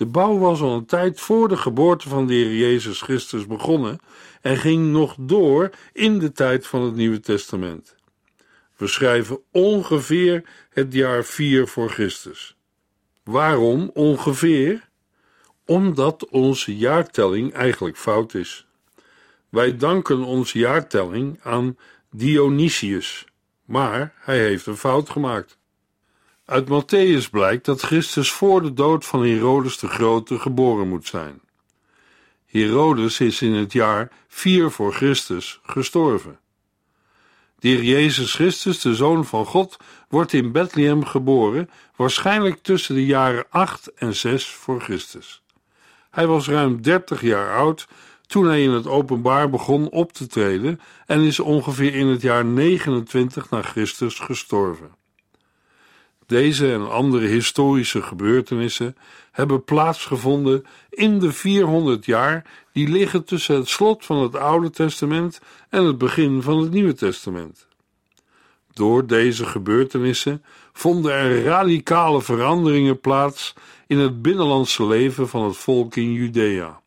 De 0.00 0.06
bouw 0.06 0.38
was 0.38 0.60
al 0.60 0.76
een 0.76 0.86
tijd 0.86 1.20
voor 1.20 1.48
de 1.48 1.56
geboorte 1.56 2.08
van 2.08 2.26
de 2.26 2.34
Heer 2.34 2.54
Jezus 2.54 3.02
Christus 3.02 3.46
begonnen 3.46 3.98
en 4.40 4.56
ging 4.56 4.92
nog 4.92 5.16
door 5.18 5.70
in 5.92 6.18
de 6.18 6.32
tijd 6.32 6.66
van 6.66 6.82
het 6.82 6.94
Nieuwe 6.94 7.20
Testament. 7.20 7.96
We 8.76 8.86
schrijven 8.86 9.40
ongeveer 9.52 10.48
het 10.70 10.92
jaar 10.92 11.24
4 11.24 11.66
voor 11.66 11.90
Christus. 11.90 12.56
Waarom 13.24 13.90
ongeveer? 13.94 14.88
Omdat 15.64 16.28
onze 16.28 16.76
jaartelling 16.76 17.52
eigenlijk 17.52 17.96
fout 17.96 18.34
is. 18.34 18.66
Wij 19.48 19.76
danken 19.76 20.22
onze 20.22 20.58
jaartelling 20.58 21.40
aan 21.42 21.76
Dionysius, 22.10 23.24
maar 23.64 24.14
hij 24.16 24.38
heeft 24.38 24.66
een 24.66 24.76
fout 24.76 25.10
gemaakt. 25.10 25.58
Uit 26.50 26.68
Matthäus 26.68 27.30
blijkt 27.30 27.64
dat 27.64 27.80
Christus 27.80 28.32
voor 28.32 28.62
de 28.62 28.72
dood 28.72 29.06
van 29.06 29.24
Herodes 29.24 29.78
de 29.78 29.88
Grote 29.88 30.38
geboren 30.38 30.88
moet 30.88 31.06
zijn. 31.06 31.40
Herodes 32.46 33.20
is 33.20 33.42
in 33.42 33.52
het 33.52 33.72
jaar 33.72 34.12
4 34.28 34.70
voor 34.70 34.92
Christus 34.92 35.60
gestorven. 35.62 36.38
De 37.58 37.84
Jezus 37.84 38.34
Christus, 38.34 38.80
de 38.80 38.94
Zoon 38.94 39.24
van 39.24 39.46
God, 39.46 39.76
wordt 40.08 40.32
in 40.32 40.52
Bethlehem 40.52 41.04
geboren, 41.04 41.70
waarschijnlijk 41.96 42.62
tussen 42.62 42.94
de 42.94 43.06
jaren 43.06 43.46
8 43.50 43.92
en 43.94 44.14
6 44.14 44.48
voor 44.48 44.80
Christus. 44.80 45.42
Hij 46.10 46.26
was 46.26 46.48
ruim 46.48 46.82
30 46.82 47.20
jaar 47.20 47.56
oud 47.56 47.88
toen 48.26 48.46
hij 48.46 48.62
in 48.62 48.70
het 48.70 48.86
openbaar 48.86 49.50
begon 49.50 49.90
op 49.90 50.12
te 50.12 50.26
treden 50.26 50.80
en 51.06 51.20
is 51.20 51.40
ongeveer 51.40 51.94
in 51.94 52.06
het 52.06 52.22
jaar 52.22 52.44
29 52.44 53.50
na 53.50 53.62
Christus 53.62 54.18
gestorven. 54.18 54.98
Deze 56.30 56.72
en 56.72 56.90
andere 56.90 57.26
historische 57.26 58.02
gebeurtenissen 58.02 58.96
hebben 59.32 59.64
plaatsgevonden 59.64 60.64
in 60.90 61.18
de 61.18 61.32
400 61.32 62.04
jaar 62.04 62.44
die 62.72 62.88
liggen 62.88 63.24
tussen 63.24 63.54
het 63.54 63.68
slot 63.68 64.04
van 64.04 64.22
het 64.22 64.36
Oude 64.36 64.70
Testament 64.70 65.40
en 65.68 65.84
het 65.84 65.98
begin 65.98 66.42
van 66.42 66.58
het 66.58 66.70
Nieuwe 66.70 66.94
Testament. 66.94 67.66
Door 68.72 69.06
deze 69.06 69.46
gebeurtenissen 69.46 70.44
vonden 70.72 71.12
er 71.12 71.42
radicale 71.42 72.22
veranderingen 72.22 73.00
plaats 73.00 73.54
in 73.86 73.98
het 73.98 74.22
binnenlandse 74.22 74.86
leven 74.86 75.28
van 75.28 75.44
het 75.44 75.56
volk 75.56 75.96
in 75.96 76.12
Judea. 76.12 76.80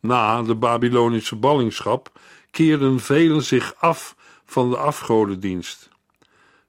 Na 0.00 0.42
de 0.42 0.54
Babylonische 0.54 1.36
ballingschap 1.36 2.12
keerden 2.50 3.00
velen 3.00 3.42
zich 3.42 3.74
af 3.78 4.16
van 4.44 4.70
de 4.70 4.76
afgodendienst. 4.76 5.92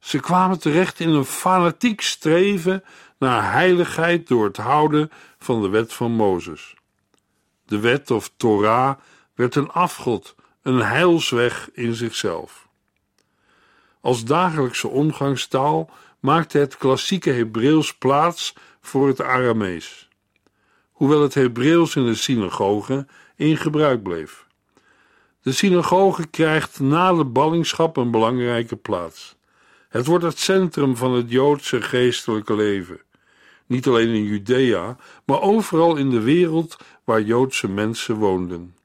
Ze 0.06 0.20
kwamen 0.20 0.60
terecht 0.60 1.00
in 1.00 1.10
een 1.10 1.26
fanatiek 1.26 2.02
streven 2.02 2.84
naar 3.18 3.52
heiligheid 3.52 4.28
door 4.28 4.46
het 4.46 4.58
houden 4.58 5.12
van 5.40 5.62
de 5.62 5.70
wet 5.70 5.94
van 5.94 6.12
Mozes. 6.12 6.76
De 7.66 7.80
wet 7.80 8.12
of 8.12 8.32
Torah 8.38 8.98
werd 9.34 9.56
een 9.56 9.72
afgod, 9.72 10.36
een 10.62 10.80
heilsweg 10.80 11.70
in 11.74 11.94
zichzelf. 11.94 12.68
Als 14.02 14.26
dagelijkse 14.26 14.88
omgangstaal 14.88 15.90
maakte 16.20 16.58
het 16.58 16.78
klassieke 16.78 17.32
Hebreeuws 17.32 17.98
plaats 17.98 18.56
voor 18.82 19.08
het 19.08 19.22
Aramees, 19.22 20.10
hoewel 20.92 21.22
het 21.22 21.34
Hebreeuws 21.34 21.96
in 21.96 22.06
de 22.06 22.16
synagoge 22.16 23.08
in 23.36 23.58
gebruik 23.58 24.04
bleef. 24.04 24.46
De 25.42 25.52
synagoge 25.52 26.28
krijgt 26.28 26.80
na 26.80 27.14
de 27.14 27.26
ballingschap 27.26 27.98
een 27.98 28.12
belangrijke 28.12 28.76
plaats. 28.76 29.35
Het 29.90 30.06
wordt 30.06 30.24
het 30.24 30.40
centrum 30.40 30.96
van 30.96 31.14
het 31.14 31.32
Joodse 31.32 31.82
geestelijke 31.82 32.56
leven. 32.56 33.00
Niet 33.66 33.88
alleen 33.88 34.10
in 34.10 34.24
Judea, 34.24 34.98
maar 35.26 35.42
overal 35.42 35.96
in 35.96 36.10
de 36.10 36.22
wereld 36.22 36.78
waar 37.04 37.22
Joodse 37.22 37.70
mensen 37.70 38.16
woonden. 38.16 38.76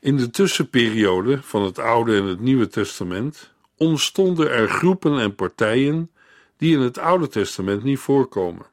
In 0.00 0.16
de 0.16 0.30
tussenperiode 0.30 1.42
van 1.42 1.62
het 1.62 1.78
Oude 1.78 2.16
en 2.16 2.24
het 2.24 2.40
Nieuwe 2.40 2.68
Testament 2.68 3.52
ontstonden 3.76 4.50
er 4.50 4.68
groepen 4.68 5.18
en 5.18 5.34
partijen 5.34 6.10
die 6.56 6.74
in 6.74 6.80
het 6.80 6.98
Oude 6.98 7.28
Testament 7.28 7.82
niet 7.82 7.98
voorkomen. 7.98 8.66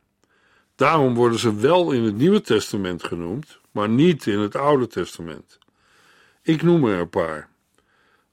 Daarom 0.76 1.14
worden 1.14 1.40
ze 1.40 1.56
wel 1.56 1.92
in 1.92 2.04
het 2.04 2.16
Nieuwe 2.16 2.42
Testament 2.42 3.04
genoemd, 3.04 3.60
maar 3.72 3.90
niet 3.90 4.28
in 4.28 4.40
het 4.40 4.56
Oude 4.56 4.88
Testament. 4.88 5.58
Ik 6.42 6.62
noem 6.64 6.86
er 6.86 7.00
een 7.00 7.10
paar. 7.10 7.50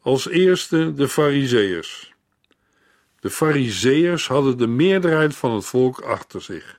Als 0.00 0.29
eerste 0.29 0.95
de 0.95 1.09
Fariseërs. 1.09 2.12
De 3.23 3.31
Fariseërs 3.31 4.26
hadden 4.29 4.59
de 4.59 4.67
meerderheid 4.67 5.37
van 5.37 5.55
het 5.55 5.64
volk 5.64 6.00
achter 6.00 6.43
zich. 6.43 6.79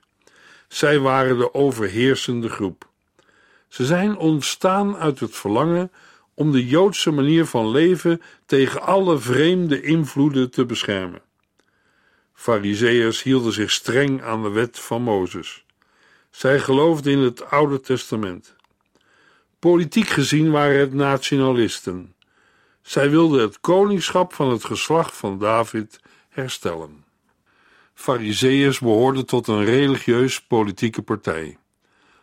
Zij 0.68 0.98
waren 0.98 1.38
de 1.38 1.54
overheersende 1.54 2.48
groep. 2.48 2.88
Ze 3.68 3.84
zijn 3.84 4.16
ontstaan 4.16 4.96
uit 4.96 5.20
het 5.20 5.36
verlangen 5.36 5.92
om 6.34 6.52
de 6.52 6.66
Joodse 6.66 7.10
manier 7.10 7.46
van 7.46 7.70
leven 7.70 8.22
tegen 8.46 8.82
alle 8.82 9.18
vreemde 9.18 9.82
invloeden 9.82 10.50
te 10.50 10.64
beschermen. 10.66 11.22
Fariseërs 12.34 13.22
hielden 13.22 13.52
zich 13.52 13.70
streng 13.70 14.22
aan 14.22 14.42
de 14.42 14.50
wet 14.50 14.78
van 14.78 15.02
Mozes. 15.02 15.64
Zij 16.30 16.60
geloofden 16.60 17.12
in 17.12 17.18
het 17.18 17.50
Oude 17.50 17.80
Testament. 17.80 18.54
Politiek 19.58 20.08
gezien 20.08 20.50
waren 20.50 20.80
het 20.80 20.94
nationalisten. 20.94 22.14
Zij 22.82 23.10
wilden 23.10 23.40
het 23.40 23.60
koningschap 23.60 24.32
van 24.32 24.50
het 24.50 24.64
geslacht 24.64 25.16
van 25.16 25.38
David 25.38 26.00
herstellen. 26.34 27.04
Fariseërs 27.94 28.78
behoorden 28.78 29.26
tot 29.26 29.48
een 29.48 29.64
religieus-politieke 29.64 31.02
partij. 31.02 31.56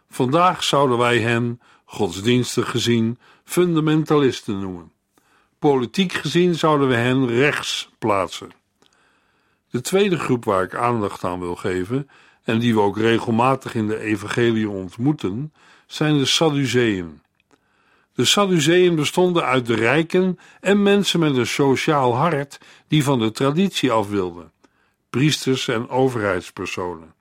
Vandaag 0.10 0.64
zouden 0.64 0.98
wij 0.98 1.20
hen, 1.20 1.62
godsdienstig 1.86 2.70
gezien, 2.70 3.20
fundamentalisten 3.44 4.60
noemen. 4.60 4.92
Politiek 5.60 6.14
gezien 6.14 6.56
zouden 6.56 6.88
we 6.88 6.96
hen 6.96 7.28
rechts 7.28 7.90
plaatsen. 8.00 8.50
De 9.70 9.82
tweede 9.82 10.20
groep 10.20 10.46
waar 10.46 10.64
ik 10.64 10.76
aandacht 10.76 11.24
aan 11.24 11.40
wil 11.40 11.56
geven, 11.56 12.10
en 12.44 12.60
die 12.60 12.74
we 12.74 12.80
ook 12.80 12.98
regelmatig 12.98 13.76
in 13.76 13.88
de 13.88 14.00
evangelie 14.00 14.70
ontmoeten, 14.70 15.54
zijn 15.86 16.18
de 16.18 16.26
Sadduceeën. 16.26 17.22
De 18.22 18.28
Sadduceeën 18.28 18.96
bestonden 18.96 19.46
uit 19.46 19.66
de 19.66 19.76
rijken 19.76 20.40
en 20.60 20.84
mensen 20.84 21.20
met 21.20 21.36
een 21.36 21.48
sociaal 21.48 22.16
hart 22.16 22.60
die 22.88 23.04
van 23.04 23.20
de 23.20 23.32
traditie 23.32 23.92
af 23.92 24.10
wilden, 24.10 24.52
priesters 25.10 25.68
en 25.68 25.90
overheidspersonen. 25.90 27.14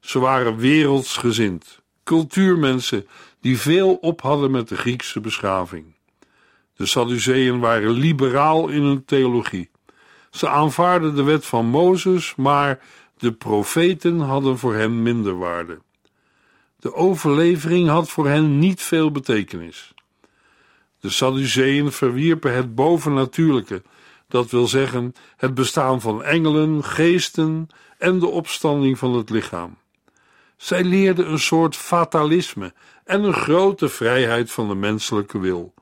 Ze 0.00 0.18
waren 0.18 0.56
wereldsgezind, 0.56 1.80
cultuurmensen 2.04 3.06
die 3.40 3.58
veel 3.58 3.94
op 3.94 4.20
hadden 4.20 4.50
met 4.50 4.68
de 4.68 4.76
Griekse 4.76 5.20
beschaving. 5.20 5.94
De 6.76 6.86
Sadduceeën 6.86 7.60
waren 7.60 7.90
liberaal 7.90 8.68
in 8.68 8.82
hun 8.82 9.04
theologie. 9.04 9.70
Ze 10.30 10.48
aanvaarden 10.48 11.14
de 11.14 11.22
wet 11.22 11.46
van 11.46 11.66
Mozes, 11.66 12.34
maar 12.36 12.80
de 13.18 13.32
profeten 13.32 14.18
hadden 14.18 14.58
voor 14.58 14.74
hen 14.74 15.02
minder 15.02 15.38
waarde. 15.38 15.80
De 16.76 16.94
overlevering 16.94 17.88
had 17.88 18.10
voor 18.10 18.28
hen 18.28 18.58
niet 18.58 18.82
veel 18.82 19.10
betekenis. 19.10 19.94
De 21.00 21.10
Sadduceeën 21.10 21.92
verwierpen 21.92 22.54
het 22.54 22.74
bovennatuurlijke, 22.74 23.82
dat 24.28 24.50
wil 24.50 24.66
zeggen 24.66 25.14
het 25.36 25.54
bestaan 25.54 26.00
van 26.00 26.22
engelen, 26.22 26.84
geesten 26.84 27.68
en 27.98 28.18
de 28.18 28.26
opstanding 28.26 28.98
van 28.98 29.14
het 29.14 29.30
lichaam. 29.30 29.78
Zij 30.56 30.84
leerden 30.84 31.30
een 31.30 31.38
soort 31.38 31.76
fatalisme 31.76 32.72
en 33.04 33.22
een 33.22 33.34
grote 33.34 33.88
vrijheid 33.88 34.50
van 34.50 34.68
de 34.68 34.74
menselijke 34.74 35.38
wil. 35.38 35.74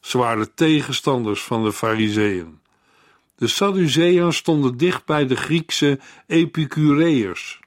Ze 0.00 0.18
waren 0.18 0.54
tegenstanders 0.54 1.42
van 1.42 1.64
de 1.64 1.72
Fariseeën. 1.72 2.58
De 3.36 3.46
Sadduceeën 3.46 4.32
stonden 4.32 4.76
dicht 4.76 5.04
bij 5.04 5.26
de 5.26 5.36
Griekse 5.36 5.98
Epicureërs. 6.26 7.60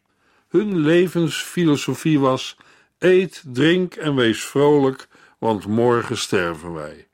Hun 0.50 0.78
levensfilosofie 0.78 2.20
was: 2.20 2.58
eet, 3.00 3.44
drink 3.46 3.94
en 3.94 4.16
wees 4.16 4.44
vrolijk, 4.44 5.08
want 5.44 5.68
morgen 5.68 6.18
sterven 6.18 6.74
wij. 6.74 7.08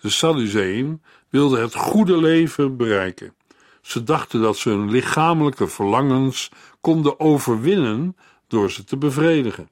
De 0.00 0.08
Sadduceeën 0.08 1.02
wilden 1.28 1.60
het 1.60 1.74
goede 1.74 2.16
leven 2.16 2.76
bereiken. 2.76 3.34
Ze 3.80 4.02
dachten 4.02 4.40
dat 4.40 4.56
ze 4.56 4.68
hun 4.68 4.90
lichamelijke 4.90 5.66
verlangens 5.66 6.50
konden 6.80 7.20
overwinnen 7.20 8.16
door 8.46 8.70
ze 8.70 8.84
te 8.84 8.96
bevredigen. 8.96 9.68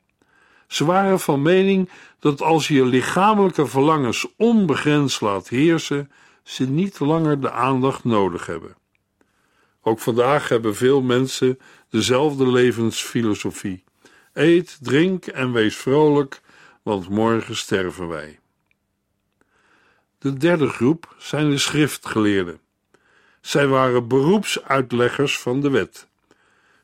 Ze 0.66 0.84
waren 0.84 1.20
van 1.20 1.42
mening 1.42 1.90
dat 2.18 2.42
als 2.42 2.68
je 2.68 2.74
je 2.74 2.84
lichamelijke 2.84 3.66
verlangens 3.66 4.26
onbegrensd 4.36 5.20
laat 5.20 5.48
heersen, 5.48 6.10
ze 6.42 6.68
niet 6.68 6.98
langer 6.98 7.40
de 7.40 7.50
aandacht 7.50 8.04
nodig 8.04 8.46
hebben. 8.46 8.76
Ook 9.80 9.98
vandaag 9.98 10.48
hebben 10.48 10.76
veel 10.76 11.02
mensen 11.02 11.58
dezelfde 11.90 12.46
levensfilosofie. 12.46 13.84
Eet, 14.32 14.78
drink 14.80 15.26
en 15.26 15.52
wees 15.52 15.76
vrolijk, 15.76 16.44
want 16.86 17.08
morgen 17.08 17.56
sterven 17.56 18.08
wij. 18.08 18.38
De 20.18 20.32
derde 20.32 20.68
groep 20.68 21.14
zijn 21.18 21.50
de 21.50 21.58
schriftgeleerden. 21.58 22.60
Zij 23.40 23.66
waren 23.66 24.08
beroepsuitleggers 24.08 25.38
van 25.38 25.60
de 25.60 25.70
wet. 25.70 26.06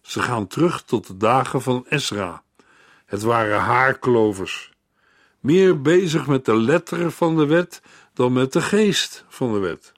Ze 0.00 0.22
gaan 0.22 0.46
terug 0.46 0.82
tot 0.82 1.06
de 1.06 1.16
dagen 1.16 1.62
van 1.62 1.86
Esra. 1.88 2.42
Het 3.06 3.22
waren 3.22 3.58
haarklovers, 3.58 4.72
meer 5.40 5.80
bezig 5.80 6.26
met 6.26 6.44
de 6.44 6.56
letteren 6.56 7.12
van 7.12 7.36
de 7.36 7.46
wet 7.46 7.82
dan 8.14 8.32
met 8.32 8.52
de 8.52 8.62
geest 8.62 9.24
van 9.28 9.52
de 9.52 9.58
wet. 9.58 9.92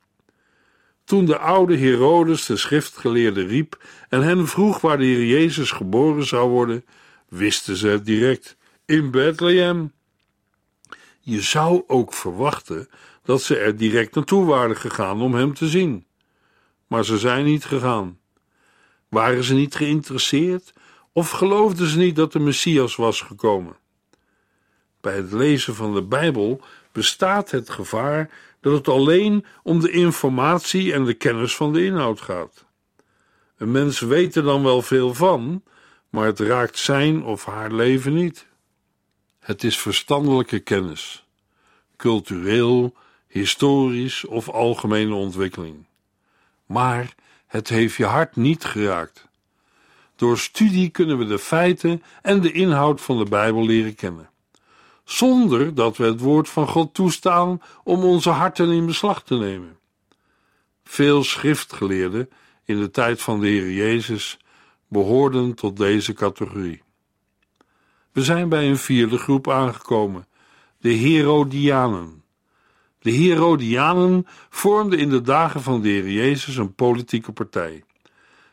Toen 1.05 1.25
de 1.25 1.39
oude 1.39 1.77
Herodes 1.77 2.47
de 2.47 2.57
schriftgeleerde 2.57 3.47
riep 3.47 3.85
en 4.09 4.23
hen 4.23 4.47
vroeg 4.47 4.81
waar 4.81 4.99
de 4.99 5.05
Heer 5.05 5.27
Jezus 5.27 5.71
geboren 5.71 6.27
zou 6.27 6.49
worden, 6.49 6.85
wisten 7.29 7.77
ze 7.77 7.89
het 7.89 8.05
direct: 8.05 8.57
in 8.87 9.11
Bethlehem. 9.11 9.93
Je 11.27 11.41
zou 11.41 11.83
ook 11.87 12.13
verwachten 12.13 12.89
dat 13.23 13.43
ze 13.43 13.57
er 13.57 13.77
direct 13.77 14.15
naartoe 14.15 14.45
waren 14.45 14.77
gegaan 14.77 15.21
om 15.23 15.35
hem 15.35 15.55
te 15.55 15.69
zien. 15.69 16.07
Maar 16.87 17.05
ze 17.05 17.19
zijn 17.19 17.45
niet 17.45 17.65
gegaan. 17.65 18.19
Waren 19.09 19.45
ze 19.45 19.55
niet 19.55 19.75
geïnteresseerd 19.75 20.73
of 21.13 21.31
geloofden 21.31 21.87
ze 21.87 21.99
niet 21.99 22.17
dat 22.17 22.33
de 22.33 22.39
Messias 22.39 22.97
was 22.97 23.21
gekomen? 23.21 23.77
Bij 25.01 25.17
het 25.17 25.33
lezen 25.33 25.75
van 25.75 25.95
de 25.95 26.03
Bijbel 26.03 26.61
bestaat 26.93 27.51
het 27.51 27.71
gevaar 27.71 28.31
dat 28.61 28.73
het 28.73 28.89
alleen 28.89 29.45
om 29.63 29.81
de 29.81 29.91
informatie 29.91 30.93
en 30.93 31.05
de 31.05 31.15
kennis 31.15 31.57
van 31.57 31.73
de 31.73 31.85
inhoud 31.85 32.21
gaat. 32.21 32.65
Een 33.57 33.71
mens 33.71 34.01
weet 34.01 34.37
er 34.37 34.43
dan 34.43 34.63
wel 34.63 34.83
veel 34.83 35.15
van, 35.15 35.63
maar 36.11 36.27
het 36.27 36.41
raakt 36.41 36.79
zijn 36.79 37.23
of 37.23 37.45
haar 37.45 37.73
leven 37.73 38.15
niet. 38.15 38.47
Het 39.45 39.65
is 39.65 39.79
verstandelijke 39.79 40.59
kennis, 40.59 41.25
cultureel, 41.97 42.95
historisch 43.27 44.25
of 44.25 44.49
algemene 44.49 45.15
ontwikkeling. 45.15 45.87
Maar 46.67 47.15
het 47.47 47.69
heeft 47.69 47.97
je 47.97 48.05
hart 48.05 48.37
niet 48.37 48.65
geraakt. 48.65 49.29
Door 50.17 50.39
studie 50.39 50.89
kunnen 50.89 51.19
we 51.19 51.25
de 51.25 51.39
feiten 51.39 52.03
en 52.23 52.41
de 52.41 52.53
inhoud 52.53 53.01
van 53.01 53.19
de 53.19 53.25
Bijbel 53.25 53.67
leren 53.67 53.95
kennen 53.95 54.29
zonder 55.05 55.75
dat 55.75 55.97
we 55.97 56.05
het 56.05 56.21
woord 56.21 56.49
van 56.49 56.69
God 56.69 56.95
toestaan 56.95 57.63
om 57.85 58.05
onze 58.05 58.31
harten 58.31 58.71
in 58.71 58.87
beslag 58.87 59.23
te 59.23 59.35
nemen. 59.35 59.79
Veel 60.85 61.25
schriftgeleerden 61.25 62.31
in 62.65 62.81
de 62.81 62.91
tijd 62.91 63.23
van 63.23 63.41
de 63.41 63.47
Heer 63.47 63.73
Jezus 63.73 64.39
behoorden 64.89 65.55
tot 65.55 65.77
deze 65.77 66.13
categorie. 66.13 66.83
We 68.15 68.23
zijn 68.23 68.49
bij 68.49 68.69
een 68.69 68.77
vierde 68.77 69.19
groep 69.19 69.51
aangekomen, 69.51 70.27
de 70.79 70.93
Herodianen. 70.93 72.23
De 72.99 73.11
Herodianen 73.11 74.27
vormden 74.51 74.99
in 74.99 75.09
de 75.09 75.21
dagen 75.21 75.63
van 75.63 75.81
de 75.81 75.89
Heer 75.89 76.11
Jezus 76.11 76.57
een 76.57 76.75
politieke 76.75 77.33
partij. 77.33 77.85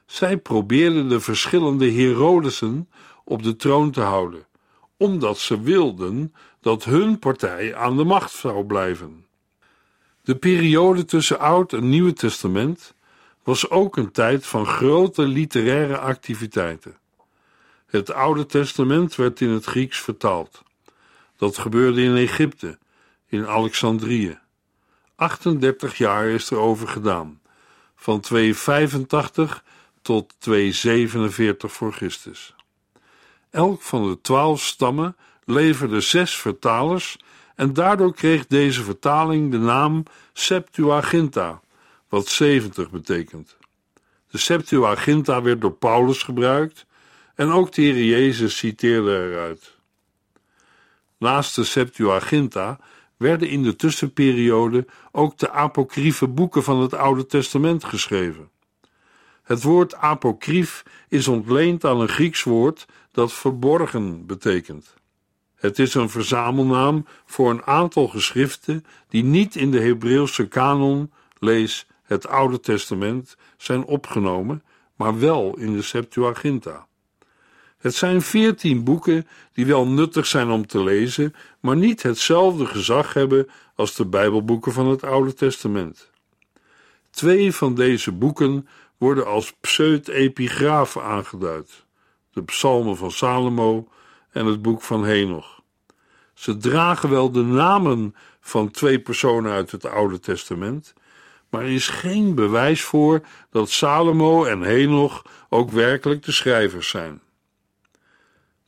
Zij 0.06 0.38
probeerden 0.38 1.10
de 1.10 1.20
verschillende 1.20 1.92
Herodesen 1.92 2.90
op 3.24 3.44
de 3.44 3.56
troon 3.56 3.92
te 3.92 4.02
houden 4.02 4.46
omdat 5.02 5.38
ze 5.38 5.62
wilden 5.62 6.34
dat 6.60 6.84
hun 6.84 7.20
partij 7.20 7.76
aan 7.76 7.98
de 7.98 8.04
macht 8.04 8.32
zou 8.32 8.66
blijven. 8.66 9.26
De 10.24 10.36
periode 10.36 11.06
tussen 11.06 11.40
Oud 11.40 11.74
en 11.74 11.90
Nieuwe 11.90 12.14
Testament 12.14 12.96
was 13.44 13.70
ook 13.70 13.98
een 13.98 14.12
tijd 14.12 14.46
van 14.46 14.66
grote 14.66 15.22
literaire 15.22 15.98
activiteiten. 15.98 17.01
Het 17.92 18.12
Oude 18.12 18.46
Testament 18.46 19.16
werd 19.16 19.42
in 19.42 19.50
het 19.50 19.66
Grieks 19.66 20.00
vertaald. 20.00 20.64
Dat 21.38 21.58
gebeurde 21.58 22.02
in 22.02 22.16
Egypte, 22.16 22.78
in 23.28 23.48
Alexandrië. 23.48 24.40
38 25.16 25.98
jaar 25.98 26.28
is 26.28 26.50
er 26.50 26.58
over 26.58 26.88
gedaan, 26.88 27.42
van 27.96 28.20
285 28.20 29.64
tot 30.02 30.34
247 30.38 31.72
voor 31.72 31.94
Christus. 31.94 32.56
Elk 33.50 33.82
van 33.82 34.10
de 34.10 34.22
twaalf 34.22 34.62
stammen 34.62 35.16
leverde 35.46 36.02
zes 36.02 36.36
vertalers 36.36 37.18
en 37.56 37.74
daardoor 37.74 38.14
kreeg 38.14 38.48
deze 38.48 38.84
vertaling 38.84 39.52
de 39.52 39.58
naam 39.58 40.04
Septuaginta, 40.34 41.62
wat 42.10 42.28
70 42.28 42.90
betekent. 42.90 43.58
De 44.30 44.38
Septuaginta 44.38 45.42
werd 45.42 45.62
door 45.62 45.74
Paulus 45.74 46.24
gebruikt 46.24 46.86
en 47.42 47.52
ook 47.52 47.72
de 47.72 47.82
Heer 47.82 48.04
Jezus 48.04 48.58
citeerde 48.58 49.30
eruit. 49.30 49.78
Naast 51.18 51.56
de 51.56 51.64
Septuaginta 51.64 52.80
werden 53.18 53.50
in 53.50 53.64
de 53.64 53.76
tussenperiode 53.76 54.86
ook 55.12 55.38
de 55.38 55.52
apocryfe 55.52 56.28
boeken 56.28 56.64
van 56.64 56.82
het 56.82 56.94
Oude 56.94 57.26
Testament 57.26 57.84
geschreven. 57.84 58.50
Het 59.44 59.64
woord 59.64 59.96
apocryf 59.96 60.84
is 61.10 61.28
ontleend 61.28 61.86
aan 61.86 62.00
een 62.00 62.10
Grieks 62.10 62.44
woord 62.44 62.86
dat 63.12 63.34
verborgen 63.34 64.26
betekent. 64.26 64.94
Het 65.56 65.80
is 65.80 65.94
een 65.94 66.10
verzamelnaam 66.10 67.06
voor 67.26 67.50
een 67.50 67.64
aantal 67.64 68.08
geschriften 68.08 68.86
die 69.10 69.24
niet 69.24 69.56
in 69.56 69.72
de 69.72 69.80
Hebreeuwse 69.80 70.48
kanon, 70.48 71.12
lees 71.40 71.88
het 72.04 72.28
Oude 72.28 72.60
Testament, 72.60 73.38
zijn 73.58 73.84
opgenomen, 73.84 74.64
maar 74.96 75.20
wel 75.20 75.58
in 75.58 75.74
de 75.74 75.82
Septuaginta. 75.82 76.90
Het 77.82 77.96
zijn 77.96 78.22
veertien 78.22 78.84
boeken 78.84 79.28
die 79.54 79.66
wel 79.66 79.88
nuttig 79.88 80.26
zijn 80.26 80.50
om 80.50 80.68
te 80.68 80.84
lezen, 80.84 81.36
maar 81.60 81.76
niet 81.76 82.04
hetzelfde 82.04 82.66
gezag 82.66 83.14
hebben 83.14 83.48
als 83.76 83.96
de 83.96 84.06
Bijbelboeken 84.06 84.72
van 84.72 84.88
het 84.88 85.04
Oude 85.04 85.34
Testament. 85.34 86.10
Twee 87.10 87.54
van 87.54 87.76
deze 87.76 88.12
boeken 88.12 88.68
worden 88.98 89.26
als 89.26 89.54
pseudepigrafen 89.54 91.04
aangeduid: 91.04 91.86
de 92.34 92.44
Psalmen 92.44 92.98
van 92.98 93.12
Salomo 93.12 93.88
en 94.32 94.46
het 94.46 94.62
boek 94.62 94.82
van 94.82 95.06
Henoch. 95.06 95.62
Ze 96.34 96.58
dragen 96.58 97.10
wel 97.10 97.32
de 97.32 97.44
namen 97.44 98.16
van 98.40 98.72
twee 98.72 99.00
personen 99.00 99.52
uit 99.52 99.72
het 99.72 99.86
Oude 99.86 100.20
Testament, 100.20 100.94
maar 101.50 101.62
er 101.62 101.72
is 101.72 101.88
geen 101.88 102.36
bewijs 102.36 102.82
voor 102.82 103.22
dat 103.50 103.70
Salomo 103.70 104.46
en 104.46 104.62
Henoch 104.62 105.26
ook 105.50 105.72
werkelijk 105.72 106.24
de 106.24 106.32
schrijvers 106.32 106.90
zijn. 106.90 107.22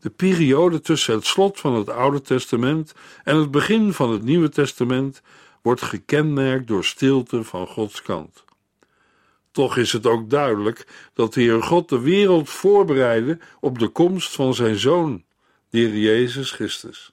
De 0.04 0.10
periode 0.10 0.82
tussen 0.82 1.14
het 1.14 1.26
slot 1.26 1.60
van 1.60 1.76
het 1.76 1.90
Oude 1.90 2.22
Testament 2.22 2.94
en 3.24 3.36
het 3.36 3.52
begin 3.52 3.94
van 3.94 4.12
het 4.12 4.24
Nieuwe 4.24 4.50
Testament 4.50 5.22
wordt 5.62 5.82
gekenmerkt 5.82 6.68
door 6.68 6.86
stilte 6.86 7.44
van 7.44 7.68
Gods 7.68 8.02
kant. 8.02 8.44
Toch 9.52 9.78
is 9.78 9.92
het 9.92 10.06
ook 10.06 10.30
duidelijk 10.30 10.88
dat 11.14 11.34
de 11.34 11.42
Heer 11.42 11.64
God 11.64 11.90
de 11.90 12.00
wereld 12.00 12.50
voorbereidde 12.50 13.40
op 13.60 13.80
de 13.80 13.88
komst 13.88 14.36
van 14.36 14.54
zijn 14.54 14.76
Zoon, 14.76 15.24
de 15.70 15.78
Heer 15.78 15.98
Jezus 15.98 16.52
Christus. 16.52 17.12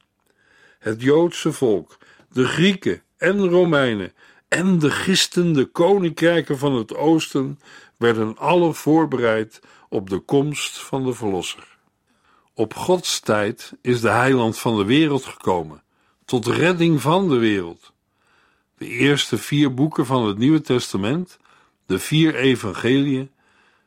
Het 0.79 1.03
Joodse 1.03 1.53
volk, 1.53 1.99
de 2.33 2.45
Grieken 2.45 3.03
en 3.17 3.49
Romeinen 3.49 4.13
en 4.49 4.79
de 4.79 4.91
gistende 4.91 5.65
koninkrijken 5.65 6.59
van 6.59 6.75
het 6.75 6.95
Oosten 6.95 7.61
werden 7.97 8.39
alle 8.39 8.73
voorbereid 8.75 9.61
op 9.89 10.11
de 10.11 10.19
komst 10.19 10.81
van 10.81 11.05
de 11.05 11.15
Verlosser. 11.15 11.79
Op 12.61 12.75
Gods 12.75 13.21
tijd 13.21 13.73
is 13.83 14.01
de 14.01 14.09
heiland 14.09 14.59
van 14.59 14.77
de 14.77 14.85
wereld 14.85 15.25
gekomen, 15.25 15.83
tot 16.25 16.47
redding 16.47 17.01
van 17.01 17.29
de 17.29 17.37
wereld. 17.37 17.93
De 18.79 18.87
eerste 18.87 19.39
vier 19.39 19.75
boeken 19.75 20.07
van 20.07 20.27
het 20.27 20.39
Nieuwe 20.39 20.61
Testament, 20.61 21.39
de 21.87 21.99
vier 21.99 22.35
evangeliën, 22.35 23.31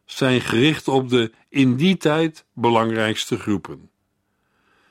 zijn 0.05 0.41
gericht 0.41 0.87
op 0.87 1.09
de 1.09 1.31
in 1.49 1.75
die 1.75 1.97
tijd 1.97 2.45
belangrijkste 2.53 3.39
groepen. 3.39 3.89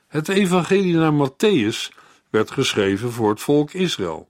Het 0.09 0.29
evangelie 0.29 0.95
naar 0.95 1.29
Matthäus 1.29 1.97
werd 2.31 2.51
geschreven 2.51 3.13
voor 3.13 3.31
het 3.31 3.41
volk 3.41 3.73
Israël. 3.73 4.29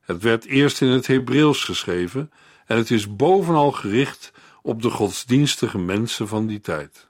Het 0.00 0.22
werd 0.22 0.44
eerst 0.44 0.80
in 0.80 0.88
het 0.88 1.06
Hebreeuws 1.06 1.64
geschreven 1.64 2.32
en 2.66 2.76
het 2.76 2.90
is 2.90 3.16
bovenal 3.16 3.72
gericht 3.72 4.32
op 4.62 4.82
de 4.82 4.90
godsdienstige 4.90 5.78
mensen 5.78 6.28
van 6.28 6.46
die 6.46 6.60
tijd. 6.60 7.09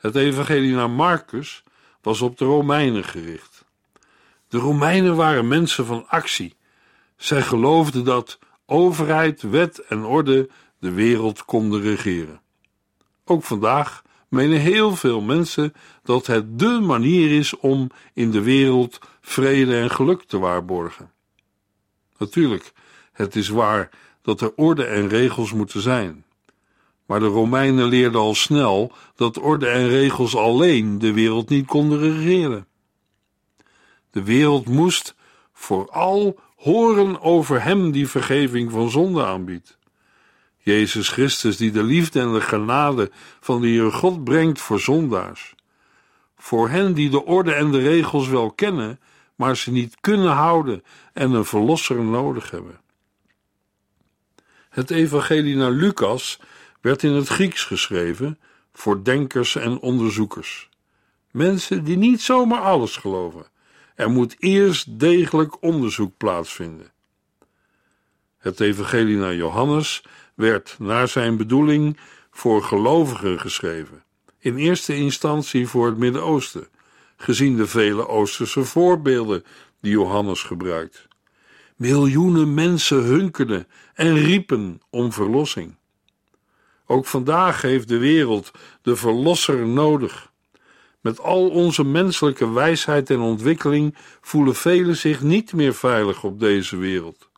Het 0.00 0.14
evangelie 0.14 0.74
naar 0.74 0.90
Marcus 0.90 1.62
was 2.02 2.20
op 2.20 2.38
de 2.38 2.44
Romeinen 2.44 3.04
gericht. 3.04 3.64
De 4.48 4.58
Romeinen 4.58 5.16
waren 5.16 5.48
mensen 5.48 5.86
van 5.86 6.08
actie. 6.08 6.56
Zij 7.16 7.42
geloofden 7.42 8.04
dat 8.04 8.38
overheid, 8.66 9.42
wet 9.42 9.78
en 9.78 10.04
orde 10.04 10.48
de 10.78 10.90
wereld 10.90 11.44
konden 11.44 11.80
regeren. 11.80 12.40
Ook 13.24 13.42
vandaag 13.42 14.02
menen 14.28 14.60
heel 14.60 14.96
veel 14.96 15.20
mensen 15.20 15.72
dat 16.02 16.26
het 16.26 16.58
dé 16.58 16.80
manier 16.80 17.38
is 17.38 17.56
om 17.56 17.90
in 18.14 18.30
de 18.30 18.42
wereld 18.42 18.98
vrede 19.20 19.78
en 19.78 19.90
geluk 19.90 20.22
te 20.22 20.38
waarborgen. 20.38 21.10
Natuurlijk, 22.18 22.72
het 23.12 23.36
is 23.36 23.48
waar 23.48 23.90
dat 24.22 24.40
er 24.40 24.52
orde 24.54 24.84
en 24.84 25.08
regels 25.08 25.52
moeten 25.52 25.80
zijn. 25.80 26.24
Maar 27.10 27.20
de 27.20 27.26
Romeinen 27.26 27.86
leerden 27.86 28.20
al 28.20 28.34
snel 28.34 28.92
dat 29.14 29.38
orde 29.38 29.66
en 29.66 29.88
regels 29.88 30.36
alleen 30.36 30.98
de 30.98 31.12
wereld 31.12 31.48
niet 31.48 31.66
konden 31.66 31.98
regeren. 31.98 32.66
De 34.10 34.22
wereld 34.22 34.68
moest 34.68 35.14
vooral 35.52 36.38
horen 36.56 37.20
over 37.20 37.62
Hem 37.62 37.90
die 37.90 38.08
vergeving 38.08 38.70
van 38.70 38.90
zonde 38.90 39.24
aanbiedt. 39.24 39.78
Jezus 40.58 41.08
Christus 41.08 41.56
die 41.56 41.70
de 41.70 41.82
liefde 41.82 42.20
en 42.20 42.32
de 42.32 42.40
genade 42.40 43.10
van 43.40 43.60
de 43.60 43.66
Heer 43.66 43.92
God 43.92 44.24
brengt 44.24 44.60
voor 44.60 44.80
zondaars. 44.80 45.54
Voor 46.36 46.68
hen 46.68 46.94
die 46.94 47.10
de 47.10 47.24
orde 47.24 47.52
en 47.52 47.70
de 47.70 47.78
regels 47.78 48.28
wel 48.28 48.50
kennen, 48.50 49.00
maar 49.34 49.56
ze 49.56 49.70
niet 49.70 49.96
kunnen 50.00 50.32
houden 50.32 50.82
en 51.12 51.32
een 51.32 51.44
verlosser 51.44 52.02
nodig 52.02 52.50
hebben. 52.50 52.80
Het 54.68 54.90
evangelie 54.90 55.56
naar 55.56 55.70
Lucas 55.70 56.40
werd 56.80 57.02
in 57.02 57.12
het 57.12 57.28
Grieks 57.28 57.64
geschreven 57.64 58.38
voor 58.72 59.04
denkers 59.04 59.56
en 59.56 59.78
onderzoekers. 59.78 60.68
Mensen 61.30 61.84
die 61.84 61.96
niet 61.96 62.20
zomaar 62.20 62.60
alles 62.60 62.96
geloven. 62.96 63.46
Er 63.94 64.10
moet 64.10 64.36
eerst 64.38 64.98
degelijk 64.98 65.62
onderzoek 65.62 66.16
plaatsvinden. 66.16 66.92
Het 68.38 68.60
evangelie 68.60 69.16
naar 69.16 69.34
Johannes 69.34 70.02
werd 70.34 70.76
naar 70.78 71.08
zijn 71.08 71.36
bedoeling 71.36 71.98
voor 72.30 72.62
gelovigen 72.62 73.40
geschreven, 73.40 74.04
in 74.38 74.56
eerste 74.56 74.96
instantie 74.96 75.68
voor 75.68 75.86
het 75.86 75.98
Midden-Oosten, 75.98 76.68
gezien 77.16 77.56
de 77.56 77.66
vele 77.66 78.08
Oosterse 78.08 78.64
voorbeelden 78.64 79.44
die 79.80 79.92
Johannes 79.92 80.42
gebruikt. 80.42 81.08
Miljoenen 81.76 82.54
mensen 82.54 83.02
hunkerden 83.02 83.66
en 83.94 84.14
riepen 84.14 84.80
om 84.90 85.12
verlossing. 85.12 85.76
Ook 86.90 87.06
vandaag 87.06 87.62
heeft 87.62 87.88
de 87.88 87.98
wereld 87.98 88.50
de 88.82 88.96
Verlosser 88.96 89.66
nodig. 89.66 90.32
Met 91.00 91.20
al 91.20 91.48
onze 91.48 91.84
menselijke 91.84 92.52
wijsheid 92.52 93.10
en 93.10 93.20
ontwikkeling 93.20 93.96
voelen 94.20 94.54
velen 94.54 94.96
zich 94.96 95.20
niet 95.20 95.52
meer 95.52 95.74
veilig 95.74 96.24
op 96.24 96.40
deze 96.40 96.76
wereld. 96.76 97.28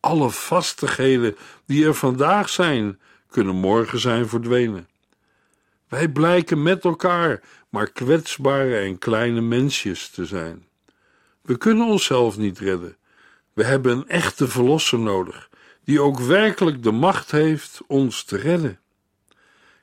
Alle 0.00 0.30
vastigheden 0.30 1.36
die 1.66 1.86
er 1.86 1.94
vandaag 1.94 2.48
zijn, 2.48 3.00
kunnen 3.30 3.54
morgen 3.54 3.98
zijn 3.98 4.28
verdwenen. 4.28 4.88
Wij 5.88 6.08
blijken 6.08 6.62
met 6.62 6.84
elkaar 6.84 7.40
maar 7.68 7.90
kwetsbare 7.90 8.76
en 8.76 8.98
kleine 8.98 9.40
mensjes 9.40 10.08
te 10.10 10.26
zijn. 10.26 10.66
We 11.42 11.56
kunnen 11.56 11.86
onszelf 11.86 12.36
niet 12.36 12.58
redden. 12.58 12.96
We 13.52 13.64
hebben 13.64 13.96
een 13.96 14.08
echte 14.08 14.48
verlosser 14.48 14.98
nodig, 14.98 15.50
die 15.84 16.00
ook 16.00 16.20
werkelijk 16.20 16.82
de 16.82 16.92
macht 16.92 17.30
heeft 17.30 17.80
ons 17.86 18.24
te 18.24 18.36
redden. 18.36 18.80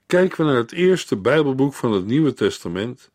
Kijken 0.09 0.37
we 0.37 0.51
naar 0.51 0.61
het 0.61 0.71
eerste 0.71 1.17
Bijbelboek 1.17 1.73
van 1.73 1.91
het 1.91 2.05
Nieuwe 2.05 2.33
Testament, 2.33 3.09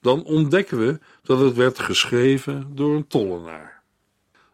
dan 0.00 0.24
ontdekken 0.24 0.78
we 0.78 0.98
dat 1.22 1.40
het 1.40 1.54
werd 1.54 1.78
geschreven 1.78 2.70
door 2.74 2.94
een 2.94 3.06
tollenaar. 3.06 3.82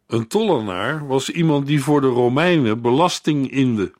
Een 0.06 0.26
tollenaar 0.26 1.06
was 1.06 1.30
iemand 1.30 1.66
die 1.66 1.82
voor 1.82 2.00
de 2.00 2.06
Romeinen 2.06 2.80
belasting 2.80 3.50
inde. 3.50 3.92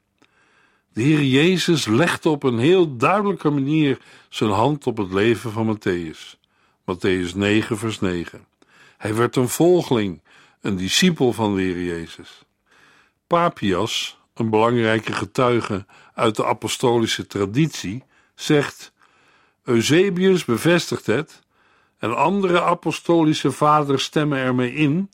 De 0.93 1.03
Heer 1.03 1.23
Jezus 1.23 1.87
legde 1.87 2.29
op 2.29 2.43
een 2.43 2.59
heel 2.59 2.97
duidelijke 2.97 3.51
manier 3.51 3.99
zijn 4.29 4.51
hand 4.51 4.87
op 4.87 4.97
het 4.97 5.13
leven 5.13 5.53
van 5.53 5.77
Matthäus. 5.77 6.39
Matthäus 6.81 7.35
9, 7.35 7.79
vers 7.79 8.01
9. 8.01 8.47
Hij 8.97 9.15
werd 9.15 9.37
een 9.37 9.49
volgeling, 9.49 10.21
een 10.61 10.77
discipel 10.77 11.33
van 11.33 11.55
de 11.55 11.63
Heer 11.63 11.83
Jezus. 11.83 12.43
Papias, 13.27 14.19
een 14.35 14.51
belangrijke 14.51 15.13
getuige 15.13 15.87
uit 16.21 16.37
de 16.37 16.45
apostolische 16.45 17.27
traditie, 17.27 18.03
zegt: 18.35 18.93
Eusebius 19.65 20.45
bevestigt 20.45 21.07
het 21.07 21.43
en 21.99 22.17
andere 22.17 22.63
apostolische 22.63 23.53
vaders 23.53 24.05
stemmen 24.05 24.39
ermee 24.39 24.75
in 24.75 25.11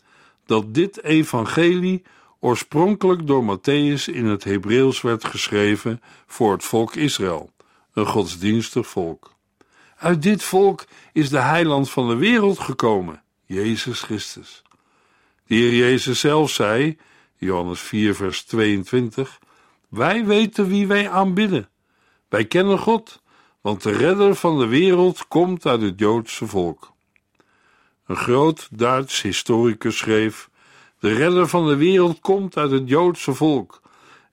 dat 0.47 0.75
dit 0.75 1.03
evangelie 1.03 2.03
oorspronkelijk 2.40 3.27
door 3.27 3.59
Matthäus 3.59 4.05
in 4.12 4.25
het 4.25 4.45
Hebreeuws 4.45 5.01
werd 5.01 5.25
geschreven 5.25 6.03
voor 6.27 6.53
het 6.53 6.64
volk 6.64 6.95
Israël, 6.95 7.51
een 7.92 8.07
godsdienstig 8.07 8.87
volk. 8.87 9.35
Uit 9.97 10.23
dit 10.23 10.42
volk 10.42 10.85
is 11.12 11.29
de 11.29 11.38
heiland 11.38 11.90
van 11.90 12.09
de 12.09 12.16
wereld 12.16 12.59
gekomen, 12.59 13.23
Jezus 13.45 14.01
Christus. 14.01 14.62
De 15.47 15.55
Heer 15.55 15.75
Jezus 15.75 16.21
zelf 16.21 16.51
zei 16.51 16.99
Johannes 17.37 17.81
4, 17.81 18.14
vers 18.14 18.45
22. 18.45 19.38
Wij 19.96 20.24
weten 20.24 20.68
wie 20.68 20.87
wij 20.87 21.11
aanbidden. 21.11 21.68
Wij 22.28 22.44
kennen 22.44 22.78
God, 22.78 23.22
want 23.61 23.82
de 23.82 23.92
redder 23.92 24.35
van 24.35 24.59
de 24.59 24.66
wereld 24.66 25.28
komt 25.28 25.66
uit 25.66 25.80
het 25.80 25.98
Joodse 25.98 26.46
volk. 26.46 26.92
een 28.06 28.16
groot 28.16 28.68
Duits 28.70 29.22
historicus, 29.22 29.96
schreef: 29.96 30.50
De 30.98 31.12
redder 31.12 31.48
van 31.48 31.66
de 31.66 31.76
wereld 31.76 32.20
komt 32.20 32.56
uit 32.56 32.70
het 32.70 32.88
Joodse 32.88 33.35
volk. 33.35 33.80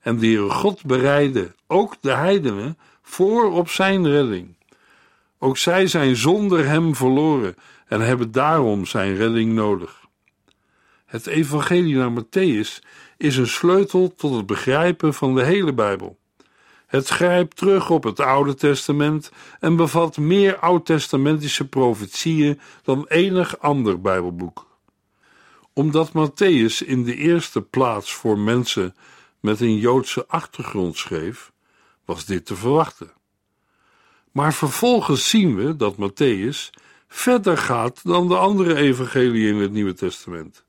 En 0.00 0.18
Heere 0.18 0.50
God 0.50 0.84
bereidde 0.84 1.54
ook 1.66 1.96
de 2.00 2.12
heidenen 2.12 2.78
voor 3.02 3.52
op 3.52 3.68
zijn 3.68 4.08
redding. 4.08 4.56
Ook 5.38 5.56
zij 5.56 5.86
zijn 5.86 6.16
zonder 6.16 6.66
hem 6.66 6.94
verloren 6.94 7.54
en 7.86 8.00
hebben 8.00 8.32
daarom 8.32 8.86
zijn 8.86 9.16
redding 9.16 9.52
nodig. 9.52 10.02
Het 11.06 11.26
evangelie 11.26 11.96
naar 11.96 12.22
Matthäus 12.22 12.82
is 13.16 13.36
een 13.36 13.46
sleutel 13.46 14.14
tot 14.14 14.34
het 14.34 14.46
begrijpen 14.46 15.14
van 15.14 15.34
de 15.34 15.44
hele 15.44 15.72
Bijbel. 15.72 16.18
Het 16.86 17.08
grijpt 17.08 17.56
terug 17.56 17.90
op 17.90 18.04
het 18.04 18.20
Oude 18.20 18.54
Testament 18.54 19.30
en 19.60 19.76
bevat 19.76 20.16
meer 20.16 20.58
oud-testamentische 20.58 21.68
profetieën 21.68 22.60
dan 22.82 23.06
enig 23.08 23.58
ander 23.58 24.00
Bijbelboek. 24.00 24.66
Omdat 25.72 26.08
Matthäus 26.08 26.86
in 26.86 27.04
de 27.04 27.14
eerste 27.14 27.62
plaats 27.62 28.14
voor 28.14 28.38
mensen 28.38 28.94
met 29.40 29.60
een 29.60 29.76
Joodse 29.76 30.26
achtergrond 30.28 30.96
schreef, 30.96 31.52
was 32.04 32.24
dit 32.24 32.46
te 32.46 32.56
verwachten. 32.56 33.12
Maar 34.32 34.54
vervolgens 34.54 35.28
zien 35.28 35.56
we 35.56 35.76
dat 35.76 35.96
Matthäus 35.96 36.70
verder 37.08 37.58
gaat 37.58 38.00
dan 38.02 38.28
de 38.28 38.36
andere 38.36 38.74
evangeliën 38.74 39.54
in 39.54 39.60
het 39.60 39.72
Nieuwe 39.72 39.94
Testament. 39.94 40.64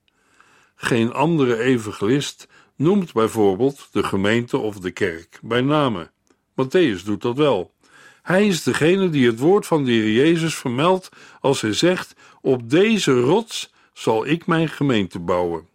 Geen 0.76 1.14
andere 1.14 1.58
evangelist 1.58 2.48
noemt 2.76 3.14
bijvoorbeeld 3.14 3.88
de 3.92 4.04
gemeente 4.04 4.58
of 4.58 4.80
de 4.80 4.92
kerk 4.92 5.40
bij 5.42 5.62
name. 5.62 6.12
Matthäus 6.52 7.04
doet 7.06 7.22
dat 7.22 7.38
wel. 7.38 7.74
Hij 8.22 8.48
is 8.48 8.64
degene 8.64 9.10
die 9.10 9.28
het 9.28 9.40
woord 9.40 9.66
van 9.66 9.84
de 9.84 9.92
Heer 9.92 10.12
Jezus 10.12 10.56
vermeldt 10.56 11.10
als 11.40 11.62
hij 11.62 11.74
zegt: 11.74 12.16
Op 12.42 12.70
deze 12.70 13.20
rots 13.20 13.74
zal 13.94 14.26
ik 14.26 14.46
mijn 14.46 14.70
gemeente 14.70 15.20
bouwen. 15.20 15.68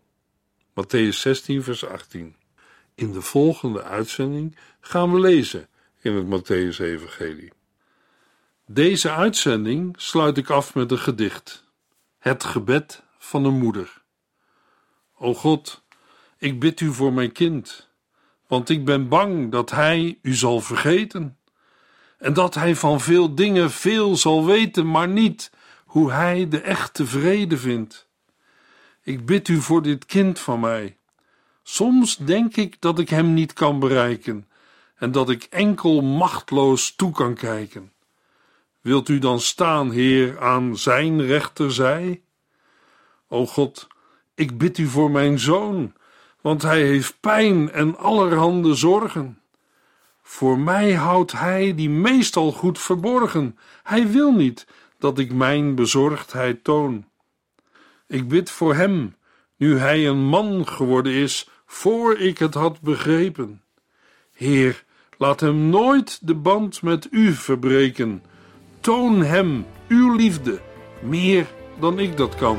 Matthäus 0.71 1.17
16, 1.17 1.63
vers 1.63 1.87
18. 1.87 2.37
In 2.95 3.13
de 3.13 3.23
volgende 3.23 3.83
uitzending 3.83 4.57
gaan 4.81 5.13
we 5.13 5.21
lezen 5.21 5.69
in 6.01 6.15
het 6.15 6.27
Matthäus-evangelie. 6.27 7.53
Deze 8.67 9.11
uitzending 9.11 9.95
sluit 9.99 10.37
ik 10.37 10.51
af 10.51 10.75
met 10.75 10.91
een 10.91 10.99
gedicht. 10.99 11.65
Het 12.19 12.45
gebed 12.45 13.03
van 13.19 13.45
een 13.45 13.59
moeder. 13.59 14.00
O 15.23 15.35
God, 15.35 15.83
ik 16.39 16.61
bid 16.61 16.81
u 16.81 16.93
voor 16.93 17.13
mijn 17.13 17.33
kind, 17.33 17.89
want 18.47 18.69
ik 18.69 18.85
ben 18.85 19.09
bang 19.09 19.51
dat 19.51 19.71
hij 19.71 20.19
u 20.23 20.35
zal 20.35 20.61
vergeten 20.61 21.39
en 22.19 22.33
dat 22.33 22.55
hij 22.55 22.77
van 22.77 23.01
veel 23.01 23.35
dingen 23.35 23.71
veel 23.71 24.17
zal 24.17 24.47
weten, 24.47 24.91
maar 24.91 25.09
niet 25.09 25.51
hoe 25.85 26.13
hij 26.13 26.49
de 26.49 26.61
echte 26.61 27.07
vrede 27.07 27.57
vindt. 27.57 28.09
Ik 29.03 29.27
bid 29.27 29.49
u 29.49 29.61
voor 29.61 29.83
dit 29.83 30.07
kind 30.07 30.39
van 30.39 30.61
mij. 30.61 30.97
Soms 31.63 32.17
denk 32.17 32.57
ik 32.57 32.81
dat 32.81 32.99
ik 32.99 33.09
hem 33.09 33.35
niet 33.35 33.53
kan 33.53 33.79
bereiken 33.79 34.49
en 34.95 35.13
dat 35.13 35.31
ik 35.31 35.45
enkel 35.45 36.01
machtloos 36.01 36.97
toe 36.97 37.13
kan 37.13 37.35
kijken. 37.35 37.93
Wilt 38.81 39.09
u 39.09 39.19
dan 39.19 39.41
staan, 39.41 39.91
Heer, 39.91 40.41
aan 40.41 40.77
zijn 40.77 41.27
rechterzij? 41.27 42.23
O 43.29 43.47
God, 43.47 43.89
ik 44.41 44.59
bid 44.59 44.79
u 44.79 44.87
voor 44.87 45.11
mijn 45.11 45.39
zoon, 45.39 45.93
want 46.41 46.63
hij 46.63 46.83
heeft 46.83 47.17
pijn 47.21 47.71
en 47.71 47.99
allerhande 47.99 48.75
zorgen. 48.75 49.39
Voor 50.23 50.59
mij 50.59 50.93
houdt 50.93 51.33
hij 51.33 51.75
die 51.75 51.91
meestal 51.91 52.53
goed 52.53 52.79
verborgen. 52.79 53.59
Hij 53.83 54.09
wil 54.09 54.33
niet 54.33 54.67
dat 54.99 55.19
ik 55.19 55.33
mijn 55.33 55.75
bezorgdheid 55.75 56.65
toon. 56.65 57.05
Ik 58.07 58.29
bid 58.29 58.51
voor 58.51 58.75
hem, 58.75 59.17
nu 59.57 59.79
hij 59.79 60.07
een 60.07 60.25
man 60.25 60.67
geworden 60.67 61.13
is, 61.13 61.49
voor 61.67 62.19
ik 62.19 62.39
het 62.39 62.55
had 62.55 62.81
begrepen. 62.81 63.63
Heer, 64.33 64.85
laat 65.19 65.41
hem 65.41 65.69
nooit 65.69 66.19
de 66.27 66.35
band 66.35 66.83
met 66.83 67.09
u 67.11 67.33
verbreken. 67.33 68.23
Toon 68.81 69.23
hem 69.23 69.67
uw 69.89 70.17
liefde, 70.17 70.61
meer 71.03 71.47
dan 71.81 71.99
ik 71.99 72.17
dat 72.17 72.35
kan. 72.35 72.59